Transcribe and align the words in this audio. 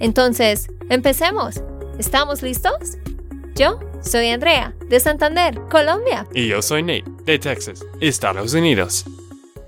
Entonces, 0.00 0.68
empecemos. 0.90 1.62
¿Estamos 1.98 2.42
listos? 2.42 2.98
Yo 3.54 3.78
soy 4.02 4.28
Andrea, 4.28 4.74
de 4.88 5.00
Santander, 5.00 5.60
Colombia. 5.70 6.26
Y 6.34 6.48
yo 6.48 6.62
soy 6.62 6.82
Nate, 6.82 7.04
de 7.24 7.38
Texas, 7.38 7.84
Estados 8.00 8.54
Unidos. 8.54 9.04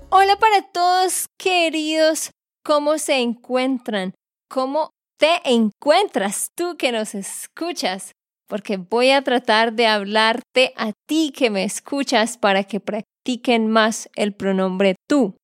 Hola 0.09 0.35
para 0.37 0.61
todos, 0.71 1.27
queridos. 1.37 2.31
¿Cómo 2.63 2.97
se 2.97 3.19
encuentran? 3.19 4.13
¿Cómo 4.49 4.91
te 5.17 5.41
encuentras 5.45 6.49
tú 6.55 6.77
que 6.77 6.91
nos 6.91 7.15
escuchas? 7.15 8.11
porque 8.47 8.77
voy 8.77 9.11
a 9.11 9.23
tratar 9.23 9.73
de 9.73 9.87
hablarte 9.87 10.73
a 10.77 10.93
ti 11.07 11.31
que 11.35 11.49
me 11.49 11.63
escuchas 11.63 12.37
para 12.37 12.63
que 12.63 12.79
practiquen 12.79 13.67
más 13.67 14.09
el 14.15 14.33
pronombre 14.33 14.95
tú. 15.07 15.35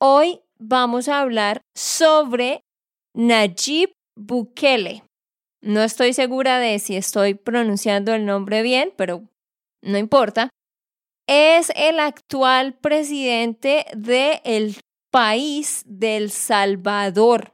Hoy 0.00 0.40
vamos 0.58 1.08
a 1.08 1.20
hablar 1.20 1.62
sobre 1.76 2.62
Najib 3.14 3.92
Bukele. 4.26 5.04
No 5.62 5.82
estoy 5.82 6.12
segura 6.12 6.58
de 6.58 6.78
si 6.78 6.96
estoy 6.96 7.34
pronunciando 7.34 8.14
el 8.14 8.26
nombre 8.26 8.62
bien, 8.62 8.92
pero 8.96 9.22
no 9.82 9.98
importa. 9.98 10.50
Es 11.28 11.70
el 11.76 12.00
actual 12.00 12.74
presidente 12.74 13.86
del 13.94 14.80
país 15.12 15.82
del 15.86 16.30
Salvador 16.30 17.52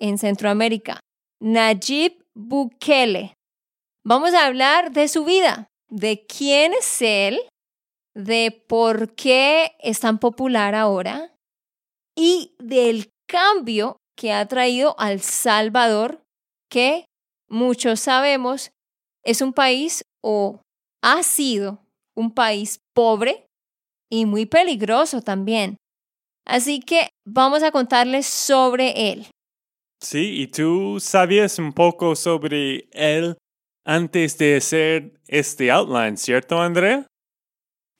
en 0.00 0.18
Centroamérica. 0.18 1.00
Najib 1.40 2.24
Bukele. 2.34 3.34
Vamos 4.04 4.34
a 4.34 4.46
hablar 4.46 4.90
de 4.90 5.06
su 5.06 5.24
vida, 5.24 5.68
de 5.88 6.26
quién 6.26 6.72
es 6.72 7.02
él, 7.02 7.40
de 8.14 8.64
por 8.68 9.14
qué 9.14 9.72
es 9.78 10.00
tan 10.00 10.18
popular 10.18 10.74
ahora 10.74 11.32
y 12.16 12.54
del 12.58 13.10
cambio 13.28 13.96
que 14.16 14.32
ha 14.32 14.46
traído 14.46 14.94
al 14.98 15.20
Salvador, 15.20 16.22
que 16.70 17.06
muchos 17.48 18.00
sabemos 18.00 18.70
es 19.24 19.40
un 19.40 19.52
país 19.52 20.02
o 20.22 20.60
ha 21.02 21.22
sido 21.22 21.80
un 22.16 22.32
país 22.32 22.80
pobre 22.94 23.46
y 24.10 24.26
muy 24.26 24.46
peligroso 24.46 25.22
también. 25.22 25.76
Así 26.44 26.80
que 26.80 27.08
vamos 27.24 27.62
a 27.62 27.70
contarles 27.70 28.26
sobre 28.26 29.12
él. 29.12 29.26
Sí, 30.00 30.42
¿y 30.42 30.48
tú 30.48 30.98
sabías 31.00 31.58
un 31.58 31.72
poco 31.72 32.16
sobre 32.16 32.88
él 32.90 33.36
antes 33.84 34.36
de 34.38 34.56
hacer 34.56 35.20
este 35.28 35.70
outline, 35.70 36.16
¿cierto, 36.16 36.60
Andrea? 36.60 37.06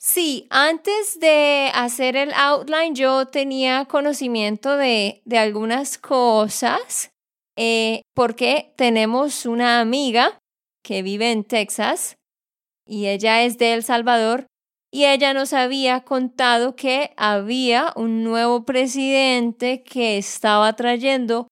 Sí, 0.04 0.48
antes 0.50 1.20
de 1.20 1.70
hacer 1.72 2.16
el 2.16 2.32
outline 2.32 2.92
yo 2.92 3.26
tenía 3.26 3.84
conocimiento 3.84 4.76
de, 4.76 5.22
de 5.24 5.38
algunas 5.38 5.96
cosas 5.96 7.12
eh, 7.56 8.02
porque 8.12 8.74
tenemos 8.76 9.46
una 9.46 9.78
amiga 9.78 10.40
que 10.82 11.02
vive 11.02 11.30
en 11.30 11.44
Texas 11.44 12.16
y 12.84 13.06
ella 13.06 13.44
es 13.44 13.58
de 13.58 13.74
El 13.74 13.84
Salvador 13.84 14.46
y 14.90 15.04
ella 15.04 15.34
nos 15.34 15.52
había 15.52 16.00
contado 16.00 16.74
que 16.74 17.12
había 17.16 17.92
un 17.94 18.24
nuevo 18.24 18.64
presidente 18.64 19.84
que 19.84 20.18
estaba 20.18 20.72
trayendo 20.72 21.46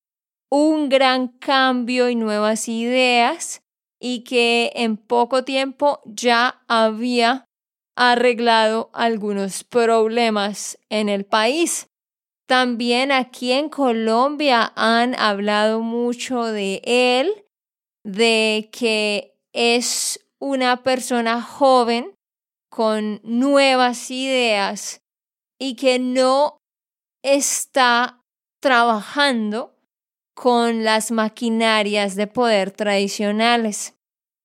un 0.50 0.88
gran 0.88 1.28
cambio 1.28 2.08
y 2.08 2.16
nuevas 2.16 2.68
ideas 2.68 3.60
y 4.00 4.24
que 4.24 4.72
en 4.74 4.96
poco 4.96 5.44
tiempo 5.44 6.00
ya 6.04 6.64
había 6.66 7.46
arreglado 7.96 8.90
algunos 8.92 9.64
problemas 9.64 10.78
en 10.88 11.08
el 11.08 11.24
país. 11.24 11.88
También 12.46 13.12
aquí 13.12 13.52
en 13.52 13.68
Colombia 13.68 14.72
han 14.74 15.14
hablado 15.18 15.80
mucho 15.80 16.44
de 16.44 16.82
él, 16.84 17.44
de 18.04 18.70
que 18.72 19.36
es 19.52 20.26
una 20.40 20.82
persona 20.82 21.42
joven 21.42 22.14
con 22.70 23.20
nuevas 23.22 24.10
ideas 24.10 25.02
y 25.60 25.76
que 25.76 25.98
no 25.98 26.58
está 27.22 28.20
trabajando 28.60 29.76
con 30.34 30.84
las 30.84 31.10
maquinarias 31.10 32.16
de 32.16 32.26
poder 32.26 32.70
tradicionales. 32.70 33.94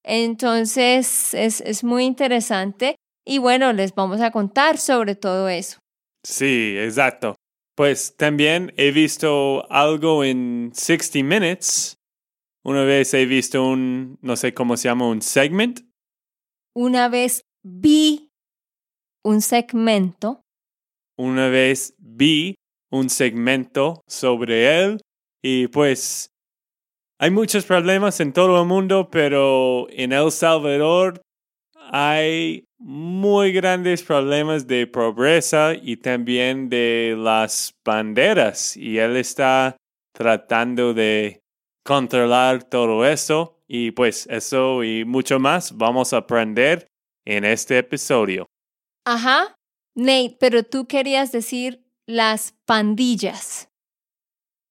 Entonces 0.03 1.34
es, 1.34 1.61
es 1.61 1.84
muy 1.84 2.05
interesante 2.05 2.97
y 3.25 3.40
bueno, 3.40 3.74
les 3.74 3.94
vamos 3.96 4.22
a 4.22 4.31
contar 4.31 4.78
sobre 4.78 5.16
todo 5.16 5.50
eso. 5.50 5.80
Sí, 6.24 6.75
exacto. 6.78 7.36
Pues 7.75 8.16
también 8.16 8.74
he 8.78 8.91
visto 8.91 9.69
algo 9.72 10.24
en 10.24 10.72
60 10.74 11.24
Minutes. 11.24 11.97
Una 12.64 12.84
vez 12.84 13.14
he 13.14 13.25
visto 13.25 13.64
un, 13.64 14.18
no 14.22 14.35
sé 14.35 14.53
cómo 14.53 14.78
se 14.78 14.88
llama, 14.88 15.08
un 15.08 15.22
segment. 15.22 15.81
Una 16.75 17.09
vez 17.09 17.41
vi 17.64 18.30
un 19.24 19.41
segmento. 19.41 20.41
Una 21.18 21.50
vez 21.50 21.96
vi 21.97 22.56
un 22.91 23.09
segmento 23.09 24.03
sobre 24.08 24.84
él 24.84 25.02
y 25.44 25.68
pues 25.68 26.30
hay 27.19 27.31
muchos 27.31 27.66
problemas 27.66 28.19
en 28.19 28.34
todo 28.34 28.62
el 28.62 28.68
mundo, 28.68 29.09
pero 29.09 29.88
en 29.90 30.12
El 30.12 30.31
Salvador 30.31 31.22
hay 31.75 32.65
muy 32.78 33.52
grandes 33.52 34.03
problemas 34.03 34.68
de 34.68 34.88
pobreza 34.88 35.74
y 35.74 35.97
también 35.97 36.69
de 36.69 37.16
las 37.18 37.74
banderas. 37.86 38.75
Y 38.75 38.97
él 38.97 39.16
está 39.18 39.78
tratando 40.13 40.94
de 40.94 41.41
controlar 41.84 42.64
todo 42.64 43.06
eso. 43.06 43.59
Y 43.68 43.91
pues 43.91 44.28
eso 44.30 44.84
y 44.84 45.06
mucho 45.06 45.40
más 45.40 45.75
vamos 45.75 46.14
a 46.14 46.18
aprender 46.18 46.88
en 47.25 47.46
este 47.46 47.78
episodio. 47.78 48.47
Ajá. 49.06 49.56
Nate, 49.96 50.38
pero 50.40 50.64
tú 50.64 50.88
querías 50.88 51.31
decir 51.31 51.85
las 52.06 52.53
pandillas. 52.66 53.69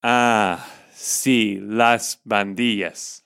Ah, 0.03 0.65
sí, 0.93 1.59
las 1.61 2.21
bandillas. 2.23 3.23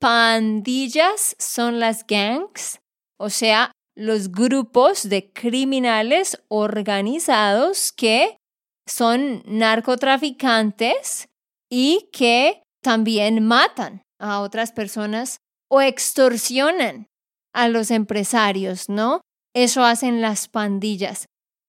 Pandillas 0.00 1.36
son 1.38 1.80
las 1.80 2.06
gangs, 2.06 2.80
o 3.18 3.30
sea, 3.30 3.72
los 3.98 4.30
grupos 4.30 5.08
de 5.08 5.32
criminales 5.32 6.40
organizados 6.46 7.90
que 7.90 8.38
son 8.86 9.42
narcotraficantes 9.44 11.26
y 11.68 12.08
que 12.12 12.62
también 12.80 13.44
matan 13.44 14.02
a 14.20 14.40
otras 14.40 14.70
personas 14.70 15.38
o 15.68 15.80
extorsionan 15.80 17.08
a 17.52 17.66
los 17.66 17.90
empresarios, 17.90 18.88
¿no? 18.88 19.20
Eso 19.52 19.82
hacen 19.82 20.20
las 20.20 20.46
pandillas. 20.46 21.26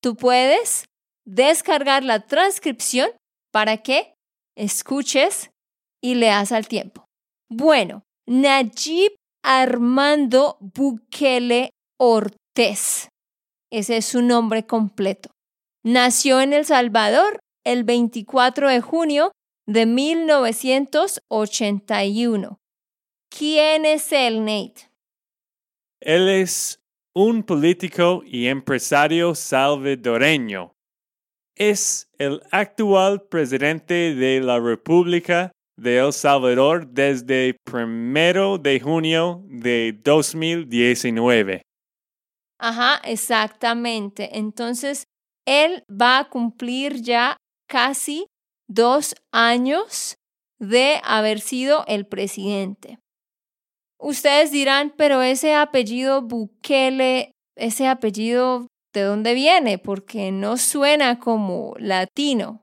tú 0.02 0.16
puedes 0.16 0.86
descargar 1.26 2.04
la 2.04 2.26
transcripción 2.26 3.12
para 3.52 3.78
que 3.78 4.14
escuches 4.56 5.52
y 6.02 6.16
leas 6.16 6.52
al 6.52 6.68
tiempo. 6.68 7.06
Bueno, 7.50 8.04
Najib 8.28 9.14
Armando 9.44 10.58
Bukele 10.60 11.70
Ortez 12.00 13.10
ese 13.72 13.98
es 13.98 14.06
su 14.06 14.22
nombre 14.22 14.66
completo. 14.66 15.32
Nació 15.84 16.40
en 16.42 16.54
El 16.54 16.66
Salvador 16.66 17.40
el 17.66 17.84
24 17.84 18.70
de 18.70 18.82
junio 18.82 19.32
de 19.68 19.86
1981. 19.86 22.58
¿Quién 23.30 23.86
es 23.86 24.12
él, 24.12 24.46
Nate? 24.46 24.90
Él 26.00 26.30
es 26.30 26.80
un 27.14 27.44
político 27.44 28.22
y 28.26 28.48
empresario 28.48 29.34
salvadoreño. 29.34 30.74
es 31.56 32.08
el 32.20 32.44
actual 32.52 33.24
presidente 33.24 34.14
de 34.14 34.40
la 34.42 34.60
República 34.60 35.52
de 35.76 35.98
El 35.98 36.14
Salvador 36.14 36.88
desde 36.88 37.56
primero 37.64 38.60
de 38.60 38.80
junio 38.80 39.44
de 39.48 40.00
2019. 40.04 41.64
Ajá, 42.60 43.02
exactamente. 43.04 44.38
Entonces, 44.38 45.06
él 45.48 45.84
va 45.90 46.20
a 46.20 46.30
cumplir 46.30 47.02
ya 47.02 47.38
casi 47.68 48.28
dos 48.68 49.16
años 49.32 50.16
de 50.60 51.00
haber 51.04 51.40
sido 51.40 51.86
el 51.88 52.06
presidente. 52.06 53.00
Ustedes 54.00 54.52
dirán, 54.52 54.94
pero 54.96 55.22
ese 55.22 55.56
apellido 55.56 56.22
Bukele, 56.22 57.32
ese 57.56 57.88
apellido, 57.88 58.68
¿de 58.94 59.02
dónde 59.02 59.34
viene? 59.34 59.80
Porque 59.80 60.32
no 60.32 60.58
suena 60.58 61.20
como 61.20 61.74
latino. 61.80 62.62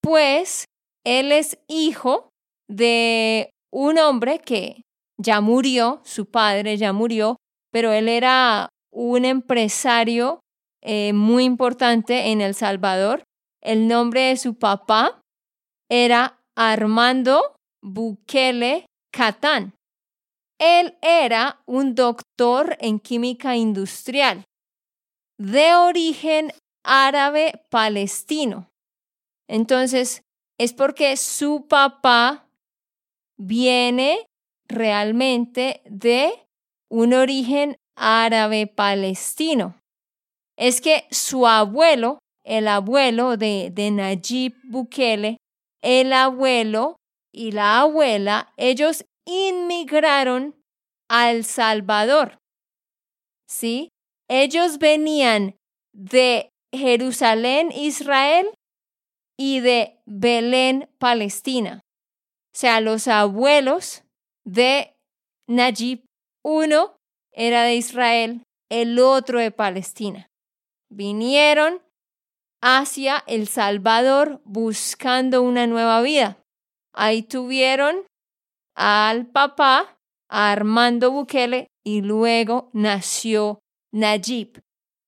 Pues 0.00 0.66
él 1.04 1.32
es 1.32 1.58
hijo 1.68 2.28
de 2.68 3.50
un 3.72 3.98
hombre 3.98 4.38
que 4.38 4.82
ya 5.20 5.40
murió, 5.40 6.00
su 6.04 6.26
padre 6.26 6.76
ya 6.76 6.92
murió, 6.92 7.36
pero 7.72 7.92
él 7.92 8.08
era 8.08 8.68
un 8.92 9.24
empresario 9.24 10.40
eh, 10.82 11.12
muy 11.12 11.44
importante 11.44 12.30
en 12.30 12.40
El 12.40 12.54
Salvador. 12.54 13.24
El 13.60 13.88
nombre 13.88 14.22
de 14.22 14.36
su 14.36 14.54
papá 14.54 15.20
era 15.90 16.38
Armando 16.56 17.56
Bukele 17.82 18.86
Catán. 19.12 19.74
Él 20.58 20.98
era 21.02 21.62
un 21.66 21.94
doctor 21.94 22.76
en 22.80 22.98
química 22.98 23.56
industrial 23.56 24.44
de 25.38 25.74
origen 25.76 26.52
árabe 26.84 27.62
palestino. 27.70 28.68
Entonces, 29.48 30.22
es 30.58 30.72
porque 30.72 31.16
su 31.16 31.66
papá 31.68 32.48
viene 33.38 34.26
realmente 34.68 35.80
de 35.84 36.32
un 36.90 37.14
origen 37.14 37.76
árabe 37.96 38.66
palestino. 38.66 39.76
Es 40.56 40.80
que 40.80 41.06
su 41.10 41.46
abuelo, 41.46 42.18
el 42.44 42.66
abuelo 42.66 43.36
de, 43.36 43.70
de 43.72 43.90
Nayib 43.92 44.54
Bukele, 44.64 45.36
el 45.82 46.12
abuelo 46.12 46.96
y 47.32 47.52
la 47.52 47.80
abuela, 47.80 48.52
ellos 48.56 49.04
inmigraron 49.28 50.56
a 51.08 51.30
El 51.30 51.44
Salvador. 51.44 52.38
¿Sí? 53.48 53.90
Ellos 54.28 54.78
venían 54.78 55.56
de 55.94 56.50
Jerusalén, 56.72 57.70
Israel, 57.72 58.50
y 59.38 59.60
de 59.60 60.00
Belén, 60.04 60.90
Palestina. 60.98 61.80
O 62.54 62.58
sea, 62.58 62.80
los 62.80 63.06
abuelos 63.06 64.02
de 64.44 64.96
Najib, 65.46 66.04
uno 66.44 66.96
era 67.32 67.62
de 67.62 67.76
Israel, 67.76 68.42
el 68.68 68.98
otro 68.98 69.38
de 69.38 69.52
Palestina. 69.52 70.26
Vinieron 70.90 71.80
hacia 72.60 73.22
El 73.28 73.46
Salvador 73.46 74.40
buscando 74.44 75.42
una 75.42 75.66
nueva 75.68 76.02
vida. 76.02 76.38
Ahí 76.92 77.22
tuvieron 77.22 78.07
al 78.78 79.26
papá, 79.26 79.98
Armando 80.30 81.10
Bukele, 81.10 81.66
y 81.84 82.00
luego 82.00 82.70
nació 82.72 83.58
Najib. 83.92 84.62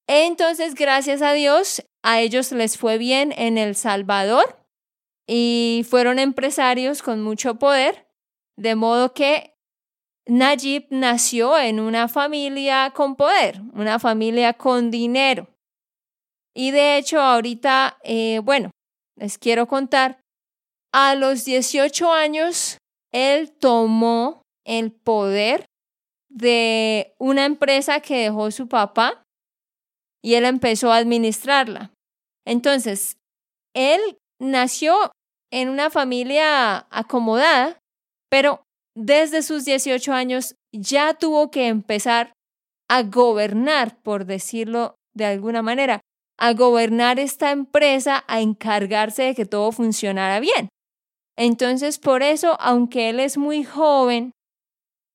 Entonces, 0.09 0.75
gracias 0.75 1.23
a 1.23 1.33
Dios, 1.35 1.85
a 2.03 2.21
ellos 2.21 2.51
les 2.51 2.77
fue 2.77 2.99
bien 2.99 3.33
en 3.37 3.59
El 3.59 3.77
Salvador 3.77 4.67
y 5.29 5.87
fueron 5.89 6.19
empresarios 6.19 7.01
con 7.01 7.23
mucho 7.23 7.61
poder, 7.61 8.09
de 8.57 8.75
modo 8.75 9.15
que 9.15 9.55
Najib 10.27 10.89
nació 10.91 11.57
en 11.57 11.79
una 11.79 12.09
familia 12.09 12.93
con 12.93 13.15
poder, 13.15 13.61
una 13.73 14.01
familia 14.01 14.55
con 14.55 14.91
dinero. 14.91 15.47
Y 16.57 16.73
de 16.73 16.97
hecho, 16.97 17.21
ahorita, 17.21 17.99
eh, 18.03 18.41
bueno, 18.43 18.73
les 19.17 19.39
quiero 19.39 19.69
contar, 19.69 20.19
a 20.93 21.15
los 21.15 21.45
18 21.45 22.13
años 22.13 22.80
él 23.13 23.51
tomó 23.53 24.43
el 24.65 24.93
poder 24.93 25.67
de 26.31 27.15
una 27.19 27.45
empresa 27.45 28.01
que 28.01 28.23
dejó 28.23 28.51
su 28.51 28.69
papá 28.69 29.25
y 30.23 30.35
él 30.35 30.45
empezó 30.45 30.93
a 30.93 30.99
administrarla. 30.99 31.93
Entonces, 32.47 33.17
él 33.75 34.01
nació 34.41 35.13
en 35.53 35.69
una 35.69 35.91
familia 35.91 36.87
acomodada, 36.91 37.79
pero 38.31 38.63
desde 38.95 39.43
sus 39.43 39.65
18 39.65 40.13
años 40.13 40.55
ya 40.73 41.15
tuvo 41.15 41.51
que 41.51 41.67
empezar 41.67 42.33
a 42.89 43.03
gobernar, 43.03 44.01
por 44.03 44.25
decirlo 44.25 44.97
de 45.15 45.27
alguna 45.27 45.63
manera, 45.63 46.01
a 46.39 46.55
gobernar 46.55 47.19
esta 47.19 47.51
empresa, 47.51 48.25
a 48.27 48.41
encargarse 48.41 49.25
de 49.25 49.35
que 49.35 49.47
todo 49.47 49.73
funcionara 49.73 50.41
bien. 50.41 50.69
Entonces, 51.43 51.99
por 51.99 52.23
eso, 52.23 52.59
aunque 52.61 53.09
él 53.09 53.19
es 53.19 53.39
muy 53.39 53.65
joven, 53.65 54.33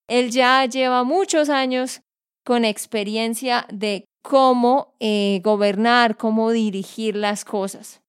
él 0.10 0.32
ya 0.32 0.66
lleva 0.66 1.04
muchos 1.04 1.50
años 1.50 2.02
con 2.44 2.66
experiencia 2.66 3.68
de 3.72 4.06
cómo 4.24 4.96
eh, 5.00 5.40
gobernar, 5.44 6.18
cómo 6.18 6.50
dirigir 6.50 7.16
las 7.16 7.46
cosas. 7.46 8.02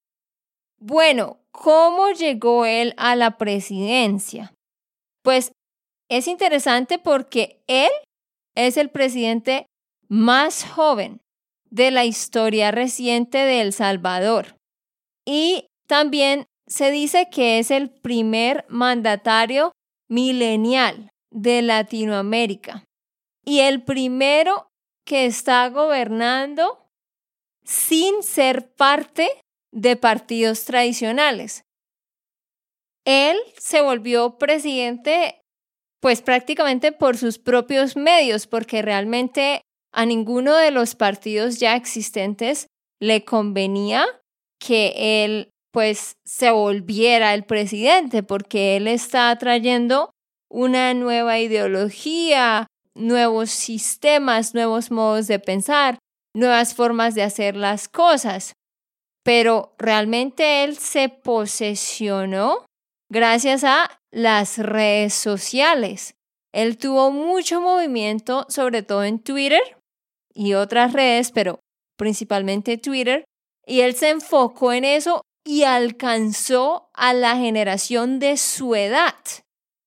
Bueno, 0.81 1.41
¿cómo 1.53 2.11
llegó 2.13 2.65
él 2.65 2.95
a 2.97 3.17
la 3.17 3.37
presidencia? 3.37 4.55
Pues 5.23 5.53
es 6.09 6.27
interesante 6.27 6.99
porque 6.99 7.61
él 7.67 7.91
es 8.55 8.79
el 8.79 8.89
presidente 8.89 9.67
más 10.09 10.65
joven 10.65 11.21
de 11.69 11.91
la 11.91 12.07
historia 12.07 12.71
reciente 12.71 13.37
de 13.37 13.61
El 13.61 13.75
Salvador 13.75 14.57
y 15.27 15.67
también 15.87 16.47
se 16.67 16.91
dice 16.91 17.29
que 17.31 17.59
es 17.59 17.71
el 17.71 17.91
primer 17.91 18.65
mandatario 18.69 19.73
milenial 20.09 21.09
de 21.31 21.63
Latinoamérica 21.63 22.85
y 23.45 23.61
el 23.61 23.83
primero 23.85 24.69
que 25.05 25.27
está 25.27 25.69
gobernando 25.69 26.87
sin 27.65 28.23
ser 28.23 28.73
parte 28.75 29.29
de 29.73 29.97
partidos 29.97 30.65
tradicionales. 30.65 31.63
Él 33.05 33.37
se 33.59 33.83
volvió 33.83 34.39
presidente 34.39 35.41
pues 36.01 36.23
prácticamente 36.23 36.93
por 36.93 37.17
sus 37.17 37.39
propios 37.39 37.97
medios, 37.97 38.47
porque 38.47 38.83
realmente 38.83 39.63
a 39.93 40.07
ninguno 40.07 40.55
de 40.55 40.71
los 40.71 40.95
partidos 40.95 41.59
ya 41.59 41.75
existentes 41.75 42.69
le 43.01 43.25
convenía 43.25 44.07
que 44.59 45.25
él 45.25 45.51
pues 45.77 46.17
se 46.25 46.53
volviera 46.53 47.35
el 47.35 47.45
presidente, 47.45 48.23
porque 48.23 48.79
él 48.79 48.89
está 48.89 49.37
trayendo 49.37 50.09
una 50.51 50.95
nueva 50.95 51.39
ideología, 51.39 52.67
nuevos 52.95 53.51
sistemas, 53.51 54.55
nuevos 54.55 54.91
modos 54.91 55.27
de 55.27 55.39
pensar, 55.39 55.99
nuevas 56.35 56.75
formas 56.75 57.15
de 57.15 57.25
hacer 57.25 57.57
las 57.57 57.89
cosas. 57.89 58.55
Pero 59.23 59.75
realmente 59.77 60.65
él 60.65 60.79
se 60.79 61.11
posesionó 61.11 62.65
gracias 63.11 63.63
a 63.63 64.01
las 64.11 64.57
redes 64.57 65.13
sociales. 65.13 66.15
Él 66.55 66.79
tuvo 66.79 67.11
mucho 67.11 67.61
movimiento, 67.61 68.47
sobre 68.49 68.83
todo 68.83 69.05
en 69.05 69.19
Twitter 69.19 69.61
y 70.33 70.55
otras 70.55 70.95
redes, 70.95 71.33
pero 71.33 71.61
principalmente 71.99 72.79
Twitter, 72.79 73.25
y 73.67 73.81
él 73.81 73.95
se 73.95 74.09
enfocó 74.09 74.73
en 74.73 74.87
eso 74.87 75.21
y 75.47 75.63
alcanzó 75.63 76.91
a 76.93 77.15
la 77.15 77.37
generación 77.37 78.19
de 78.19 78.37
su 78.37 78.75
edad. 78.75 79.15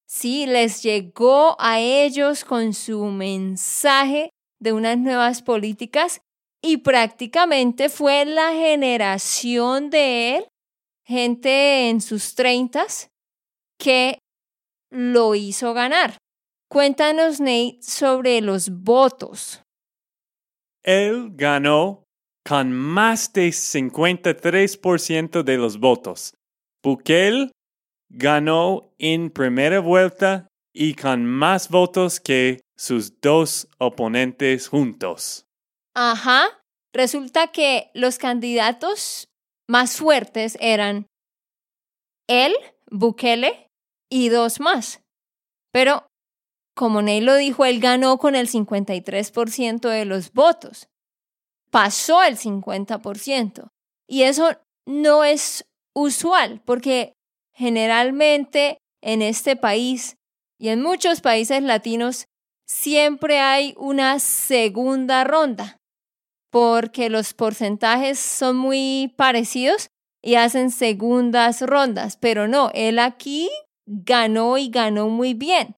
Sí, 0.07 0.47
les 0.47 0.81
llegó 0.81 1.57
a 1.59 1.81
ellos 1.81 2.45
con 2.45 2.73
su 2.73 3.03
mensaje 3.07 4.29
de 4.61 4.71
unas 4.71 4.97
nuevas 4.97 5.41
políticas 5.41 6.21
y 6.63 6.77
prácticamente 6.77 7.89
fue 7.89 8.23
la 8.23 8.53
generación 8.53 9.89
de 9.89 10.37
él, 10.37 10.47
gente 11.05 11.89
en 11.89 11.99
sus 11.99 12.35
treintas, 12.35 13.09
que 13.77 14.17
lo 14.89 15.35
hizo 15.35 15.73
ganar. 15.73 16.17
Cuéntanos, 16.69 17.41
Nate, 17.41 17.79
sobre 17.81 18.39
los 18.39 18.69
votos. 18.69 19.61
Él 20.83 21.31
ganó 21.33 22.05
con 22.49 22.73
más 22.73 23.31
de 23.33 23.49
53% 23.49 25.43
de 25.43 25.57
los 25.57 25.79
votos. 25.79 26.33
Bukele 26.83 27.51
ganó 28.09 28.91
en 28.97 29.29
primera 29.29 29.79
vuelta 29.81 30.47
y 30.73 30.95
con 30.95 31.27
más 31.27 31.69
votos 31.69 32.19
que 32.19 32.61
sus 32.75 33.21
dos 33.21 33.67
oponentes 33.77 34.67
juntos. 34.67 35.45
Ajá. 35.95 36.59
Resulta 36.91 37.51
que 37.51 37.91
los 37.93 38.17
candidatos 38.17 39.27
más 39.67 39.97
fuertes 39.97 40.57
eran 40.59 41.05
él, 42.27 42.55
Bukele 42.89 43.67
y 44.09 44.29
dos 44.29 44.59
más. 44.59 45.03
Pero, 45.71 46.07
como 46.75 47.03
Ney 47.03 47.21
lo 47.21 47.35
dijo, 47.35 47.65
él 47.65 47.79
ganó 47.79 48.17
con 48.17 48.35
el 48.35 48.49
53% 48.49 49.87
de 49.87 50.05
los 50.05 50.33
votos. 50.33 50.87
Pasó 51.71 52.23
el 52.23 52.37
50%. 52.37 53.69
Y 54.07 54.23
eso 54.23 54.49
no 54.85 55.23
es 55.23 55.65
usual, 55.93 56.61
porque 56.65 57.13
generalmente 57.53 58.79
en 59.01 59.21
este 59.21 59.55
país 59.55 60.17
y 60.59 60.69
en 60.69 60.81
muchos 60.81 61.21
países 61.21 61.61
latinos 61.63 62.27
siempre 62.67 63.39
hay 63.39 63.73
una 63.77 64.19
segunda 64.19 65.23
ronda, 65.23 65.77
porque 66.51 67.09
los 67.09 67.33
porcentajes 67.33 68.19
son 68.19 68.57
muy 68.57 69.13
parecidos 69.17 69.89
y 70.21 70.35
hacen 70.35 70.69
segundas 70.71 71.61
rondas, 71.61 72.17
pero 72.17 72.47
no, 72.47 72.71
él 72.73 72.99
aquí 72.99 73.49
ganó 73.85 74.57
y 74.57 74.69
ganó 74.69 75.09
muy 75.09 75.33
bien. 75.33 75.75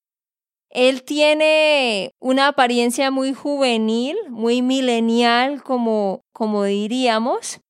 Él 0.72 1.02
tiene 1.02 2.12
una 2.18 2.48
apariencia 2.48 3.10
muy 3.10 3.34
juvenil, 3.34 4.16
muy 4.30 4.62
milenial, 4.62 5.62
como, 5.62 6.22
como 6.32 6.64
diríamos, 6.64 7.60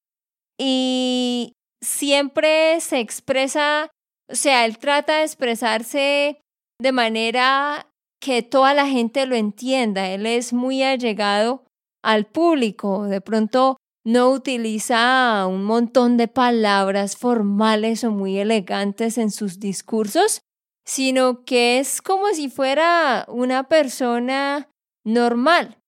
y 0.56 1.54
siempre 1.80 2.80
se 2.80 3.00
expresa, 3.00 3.90
o 4.30 4.36
sea, 4.36 4.64
él 4.64 4.78
trata 4.78 5.18
de 5.18 5.24
expresarse 5.24 6.40
de 6.80 6.92
manera 6.92 7.88
que 8.20 8.42
toda 8.42 8.72
la 8.72 8.86
gente 8.86 9.26
lo 9.26 9.34
entienda. 9.34 10.08
Él 10.08 10.24
es 10.26 10.52
muy 10.52 10.84
allegado 10.84 11.64
al 12.04 12.26
público. 12.26 13.04
De 13.04 13.20
pronto 13.20 13.78
no 14.04 14.30
utiliza 14.30 15.44
un 15.48 15.64
montón 15.64 16.16
de 16.16 16.28
palabras 16.28 17.16
formales 17.16 18.04
o 18.04 18.12
muy 18.12 18.38
elegantes 18.38 19.18
en 19.18 19.30
sus 19.30 19.58
discursos, 19.58 20.42
sino 20.84 21.44
que 21.44 21.78
es 21.78 22.02
como 22.02 22.28
si 22.28 22.48
fuera 22.48 23.24
una 23.28 23.68
persona 23.68 24.68
normal. 25.04 25.78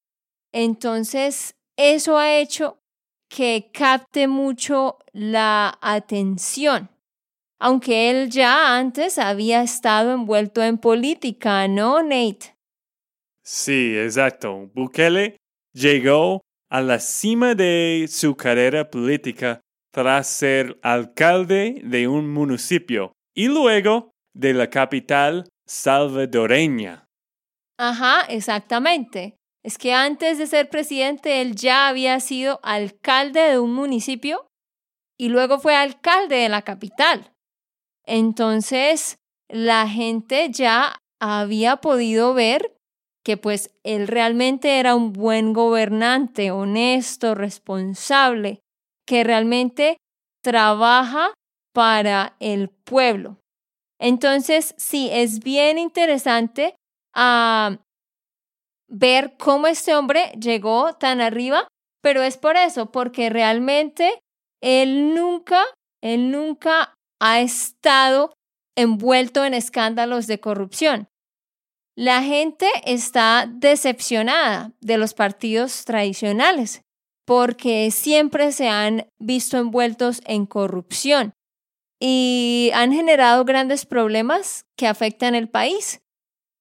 Entonces, 0.52 1.54
eso 1.76 2.18
ha 2.18 2.36
hecho 2.36 2.78
que 3.28 3.70
capte 3.72 4.28
mucho 4.28 4.98
la 5.12 5.78
atención, 5.80 6.90
aunque 7.58 8.10
él 8.10 8.30
ya 8.30 8.76
antes 8.76 9.18
había 9.18 9.62
estado 9.62 10.12
envuelto 10.12 10.62
en 10.62 10.78
política, 10.78 11.66
¿no, 11.66 12.02
Nate? 12.02 12.54
Sí, 13.42 13.96
exacto. 13.98 14.70
Bukele 14.74 15.36
llegó 15.72 16.42
a 16.70 16.80
la 16.80 16.98
cima 17.00 17.54
de 17.54 18.06
su 18.08 18.36
carrera 18.36 18.90
política 18.90 19.60
tras 19.92 20.28
ser 20.28 20.78
alcalde 20.82 21.80
de 21.84 22.08
un 22.08 22.32
municipio 22.32 23.12
y 23.34 23.48
luego 23.48 24.13
de 24.34 24.52
la 24.52 24.68
capital 24.68 25.48
salvadoreña. 25.66 27.06
Ajá, 27.78 28.22
exactamente. 28.28 29.36
Es 29.64 29.78
que 29.78 29.94
antes 29.94 30.38
de 30.38 30.46
ser 30.46 30.68
presidente 30.68 31.40
él 31.40 31.54
ya 31.56 31.88
había 31.88 32.20
sido 32.20 32.60
alcalde 32.62 33.40
de 33.40 33.58
un 33.58 33.72
municipio 33.72 34.46
y 35.18 35.28
luego 35.28 35.58
fue 35.58 35.74
alcalde 35.74 36.36
de 36.36 36.48
la 36.48 36.62
capital. 36.62 37.32
Entonces, 38.06 39.16
la 39.48 39.88
gente 39.88 40.50
ya 40.50 40.96
había 41.20 41.76
podido 41.76 42.34
ver 42.34 42.76
que 43.24 43.38
pues 43.38 43.74
él 43.84 44.06
realmente 44.06 44.78
era 44.78 44.94
un 44.94 45.12
buen 45.12 45.54
gobernante, 45.54 46.50
honesto, 46.50 47.34
responsable, 47.34 48.60
que 49.06 49.24
realmente 49.24 49.96
trabaja 50.42 51.32
para 51.72 52.36
el 52.38 52.68
pueblo. 52.68 53.38
Entonces, 54.04 54.74
sí, 54.76 55.08
es 55.10 55.40
bien 55.40 55.78
interesante 55.78 56.76
ah, 57.14 57.78
ver 58.86 59.34
cómo 59.38 59.66
este 59.66 59.94
hombre 59.94 60.30
llegó 60.38 60.92
tan 60.92 61.22
arriba, 61.22 61.66
pero 62.02 62.22
es 62.22 62.36
por 62.36 62.58
eso, 62.58 62.92
porque 62.92 63.30
realmente 63.30 64.20
él 64.62 65.14
nunca, 65.14 65.64
él 66.02 66.30
nunca 66.30 66.92
ha 67.18 67.40
estado 67.40 68.34
envuelto 68.76 69.42
en 69.42 69.54
escándalos 69.54 70.26
de 70.26 70.38
corrupción. 70.38 71.08
La 71.96 72.22
gente 72.22 72.68
está 72.84 73.50
decepcionada 73.50 74.72
de 74.82 74.98
los 74.98 75.14
partidos 75.14 75.86
tradicionales 75.86 76.82
porque 77.24 77.90
siempre 77.90 78.52
se 78.52 78.68
han 78.68 79.06
visto 79.18 79.56
envueltos 79.56 80.20
en 80.26 80.44
corrupción 80.44 81.32
y 82.06 82.70
han 82.74 82.92
generado 82.92 83.46
grandes 83.46 83.86
problemas 83.86 84.66
que 84.76 84.86
afectan 84.86 85.34
el 85.34 85.48
país. 85.48 86.02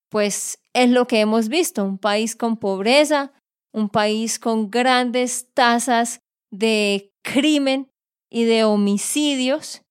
Pues 0.10 0.58
es 0.72 0.90
lo 0.90 1.06
que 1.06 1.20
hemos 1.20 1.50
visto, 1.50 1.84
un 1.84 1.98
país 1.98 2.38
con 2.38 2.56
pobreza, 2.56 3.34
un 3.74 3.90
país 3.90 4.40
con 4.40 4.72
grandes 4.72 5.52
tasas 5.54 6.22
de 6.50 7.12
crimen 7.26 7.90
y 8.32 8.46
de 8.46 8.64
homicidios, 8.64 9.82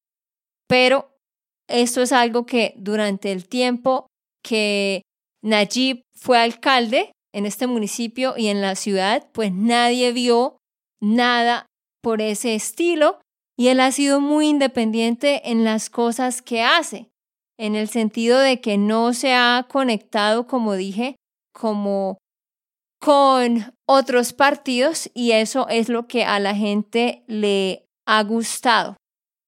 pero 0.68 1.18
esto 1.68 2.00
es 2.00 2.12
algo 2.12 2.46
que 2.46 2.72
durante 2.78 3.30
el 3.30 3.46
tiempo 3.46 4.06
que 4.42 5.02
Najib 5.42 6.00
fue 6.14 6.38
alcalde 6.38 7.12
en 7.34 7.44
este 7.44 7.66
municipio 7.66 8.38
y 8.38 8.46
en 8.46 8.62
la 8.62 8.74
ciudad, 8.74 9.30
pues 9.34 9.52
nadie 9.52 10.12
vio 10.12 10.56
nada 11.02 11.66
por 12.02 12.22
ese 12.22 12.54
estilo 12.54 13.20
y 13.62 13.68
él 13.68 13.78
ha 13.78 13.92
sido 13.92 14.20
muy 14.20 14.48
independiente 14.48 15.52
en 15.52 15.62
las 15.62 15.88
cosas 15.88 16.42
que 16.42 16.64
hace, 16.64 17.12
en 17.56 17.76
el 17.76 17.88
sentido 17.88 18.40
de 18.40 18.60
que 18.60 18.76
no 18.76 19.14
se 19.14 19.34
ha 19.34 19.68
conectado, 19.70 20.48
como 20.48 20.74
dije, 20.74 21.14
como 21.52 22.18
con 22.98 23.72
otros 23.86 24.32
partidos 24.32 25.08
y 25.14 25.30
eso 25.30 25.68
es 25.68 25.88
lo 25.88 26.08
que 26.08 26.24
a 26.24 26.40
la 26.40 26.56
gente 26.56 27.22
le 27.28 27.86
ha 28.04 28.24
gustado. 28.24 28.96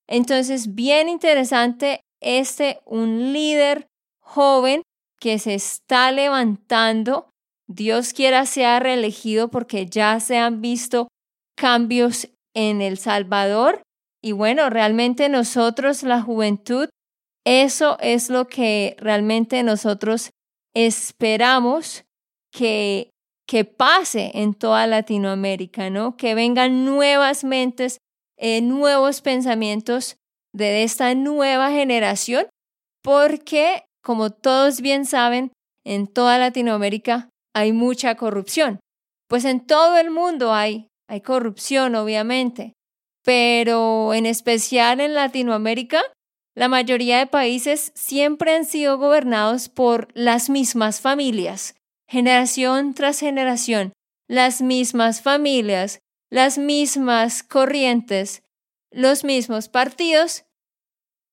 Entonces, 0.06 0.76
bien 0.76 1.09
interesante 1.09 2.00
este, 2.21 2.78
un 2.85 3.33
líder 3.33 3.88
joven 4.21 4.83
que 5.18 5.40
se 5.40 5.54
está 5.54 6.12
levantando. 6.12 7.30
Dios 7.66 8.12
quiera 8.12 8.47
sea 8.47 8.78
reelegido 8.78 9.50
porque 9.50 9.87
ya 9.87 10.21
se 10.21 10.38
han 10.38 10.61
visto 10.61 11.09
cambios 11.56 12.28
en 12.54 12.80
El 12.80 12.97
Salvador. 12.97 13.83
Y 14.24 14.32
bueno, 14.32 14.70
realmente 14.70 15.28
nosotros, 15.28 16.02
la 16.02 16.22
juventud, 16.22 16.88
eso 17.44 17.98
es 18.00 18.30
lo 18.30 18.46
que 18.46 18.96
realmente 18.98 19.62
nosotros 19.62 20.30
esperamos 20.74 22.04
que, 22.50 23.10
que 23.46 23.66
pase 23.66 24.30
en 24.32 24.54
toda 24.54 24.86
Latinoamérica, 24.86 25.90
¿no? 25.90 26.16
Que 26.16 26.34
vengan 26.34 26.86
nuevas 26.86 27.44
mentes, 27.44 27.98
eh, 28.38 28.62
nuevos 28.62 29.20
pensamientos 29.20 30.16
de 30.54 30.84
esta 30.84 31.14
nueva 31.14 31.70
generación, 31.70 32.46
porque 33.02 33.84
como 34.02 34.30
todos 34.30 34.80
bien 34.80 35.04
saben, 35.04 35.52
en 35.84 36.06
toda 36.06 36.38
Latinoamérica 36.38 37.28
hay 37.54 37.74
mucha 37.74 38.14
corrupción. 38.14 38.80
Pues 39.28 39.44
en 39.44 39.66
todo 39.66 39.98
el 39.98 40.10
mundo 40.10 40.54
hay, 40.54 40.86
hay 41.10 41.20
corrupción, 41.20 41.94
obviamente, 41.94 42.72
pero 43.24 44.14
en 44.14 44.26
especial 44.26 45.00
en 45.00 45.14
Latinoamérica, 45.14 46.02
la 46.54 46.68
mayoría 46.68 47.18
de 47.18 47.26
países 47.26 47.90
siempre 47.94 48.54
han 48.54 48.64
sido 48.64 48.98
gobernados 48.98 49.68
por 49.68 50.08
las 50.14 50.50
mismas 50.50 51.00
familias, 51.00 51.74
generación 52.08 52.94
tras 52.94 53.18
generación, 53.18 53.92
las 54.28 54.62
mismas 54.62 55.20
familias, 55.20 56.00
las 56.30 56.58
mismas 56.58 57.42
corrientes, 57.42 58.42
los 58.92 59.24
mismos 59.24 59.68
partidos, 59.68 60.44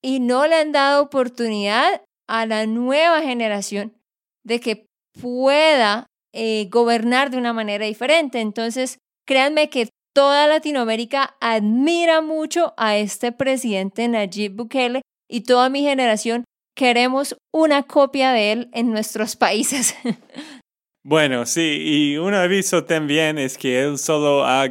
y 0.01 0.19
no 0.19 0.47
le 0.47 0.55
han 0.55 0.71
dado 0.71 1.03
oportunidad 1.03 2.01
a 2.27 2.45
la 2.45 2.65
nueva 2.65 3.21
generación 3.21 3.95
de 4.43 4.59
que 4.59 4.85
pueda 5.19 6.07
eh, 6.33 6.67
gobernar 6.71 7.29
de 7.29 7.37
una 7.37 7.53
manera 7.53 7.85
diferente. 7.85 8.39
Entonces, 8.39 8.97
créanme 9.27 9.69
que 9.69 9.89
toda 10.13 10.47
Latinoamérica 10.47 11.35
admira 11.39 12.21
mucho 12.21 12.73
a 12.77 12.97
este 12.97 13.31
presidente 13.31 14.07
Nayib 14.07 14.55
Bukele 14.55 15.01
y 15.29 15.41
toda 15.41 15.69
mi 15.69 15.81
generación 15.81 16.43
queremos 16.75 17.35
una 17.53 17.83
copia 17.83 18.31
de 18.31 18.51
él 18.51 18.69
en 18.73 18.91
nuestros 18.91 19.35
países. 19.35 19.95
Bueno, 21.03 21.47
sí, 21.47 21.79
y 21.83 22.17
un 22.17 22.35
aviso 22.35 22.83
también 22.83 23.39
es 23.39 23.57
que 23.57 23.81
él 23.81 23.97
solo 23.97 24.45
ha 24.45 24.67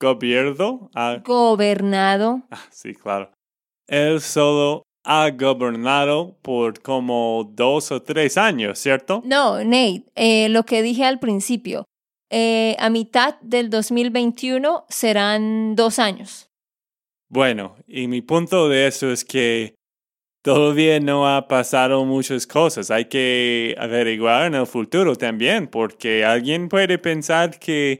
gobierno, 0.00 0.90
ha 0.94 1.18
gobernado. 1.22 2.42
Ah, 2.50 2.64
sí, 2.70 2.94
claro. 2.94 3.30
Él 3.86 4.22
solo 4.22 4.82
ha 5.04 5.30
gobernado 5.30 6.38
por 6.42 6.80
como 6.80 7.50
dos 7.52 7.92
o 7.92 8.02
tres 8.02 8.38
años, 8.38 8.78
¿cierto? 8.78 9.22
No, 9.24 9.62
Nate, 9.62 10.04
eh, 10.14 10.48
lo 10.48 10.64
que 10.64 10.82
dije 10.82 11.04
al 11.04 11.18
principio, 11.18 11.84
eh, 12.30 12.76
a 12.78 12.90
mitad 12.90 13.40
del 13.40 13.70
2021 13.70 14.84
serán 14.88 15.74
dos 15.74 15.98
años. 15.98 16.48
Bueno, 17.30 17.76
y 17.86 18.08
mi 18.08 18.22
punto 18.22 18.68
de 18.68 18.86
eso 18.86 19.10
es 19.10 19.24
que 19.24 19.74
todavía 20.42 20.98
no 21.00 21.28
ha 21.28 21.46
pasado 21.46 22.04
muchas 22.04 22.46
cosas. 22.46 22.90
Hay 22.90 23.06
que 23.06 23.74
averiguar 23.78 24.46
en 24.46 24.54
el 24.54 24.66
futuro 24.66 25.16
también, 25.16 25.68
porque 25.68 26.24
alguien 26.24 26.68
puede 26.68 26.98
pensar 26.98 27.58
que 27.58 27.98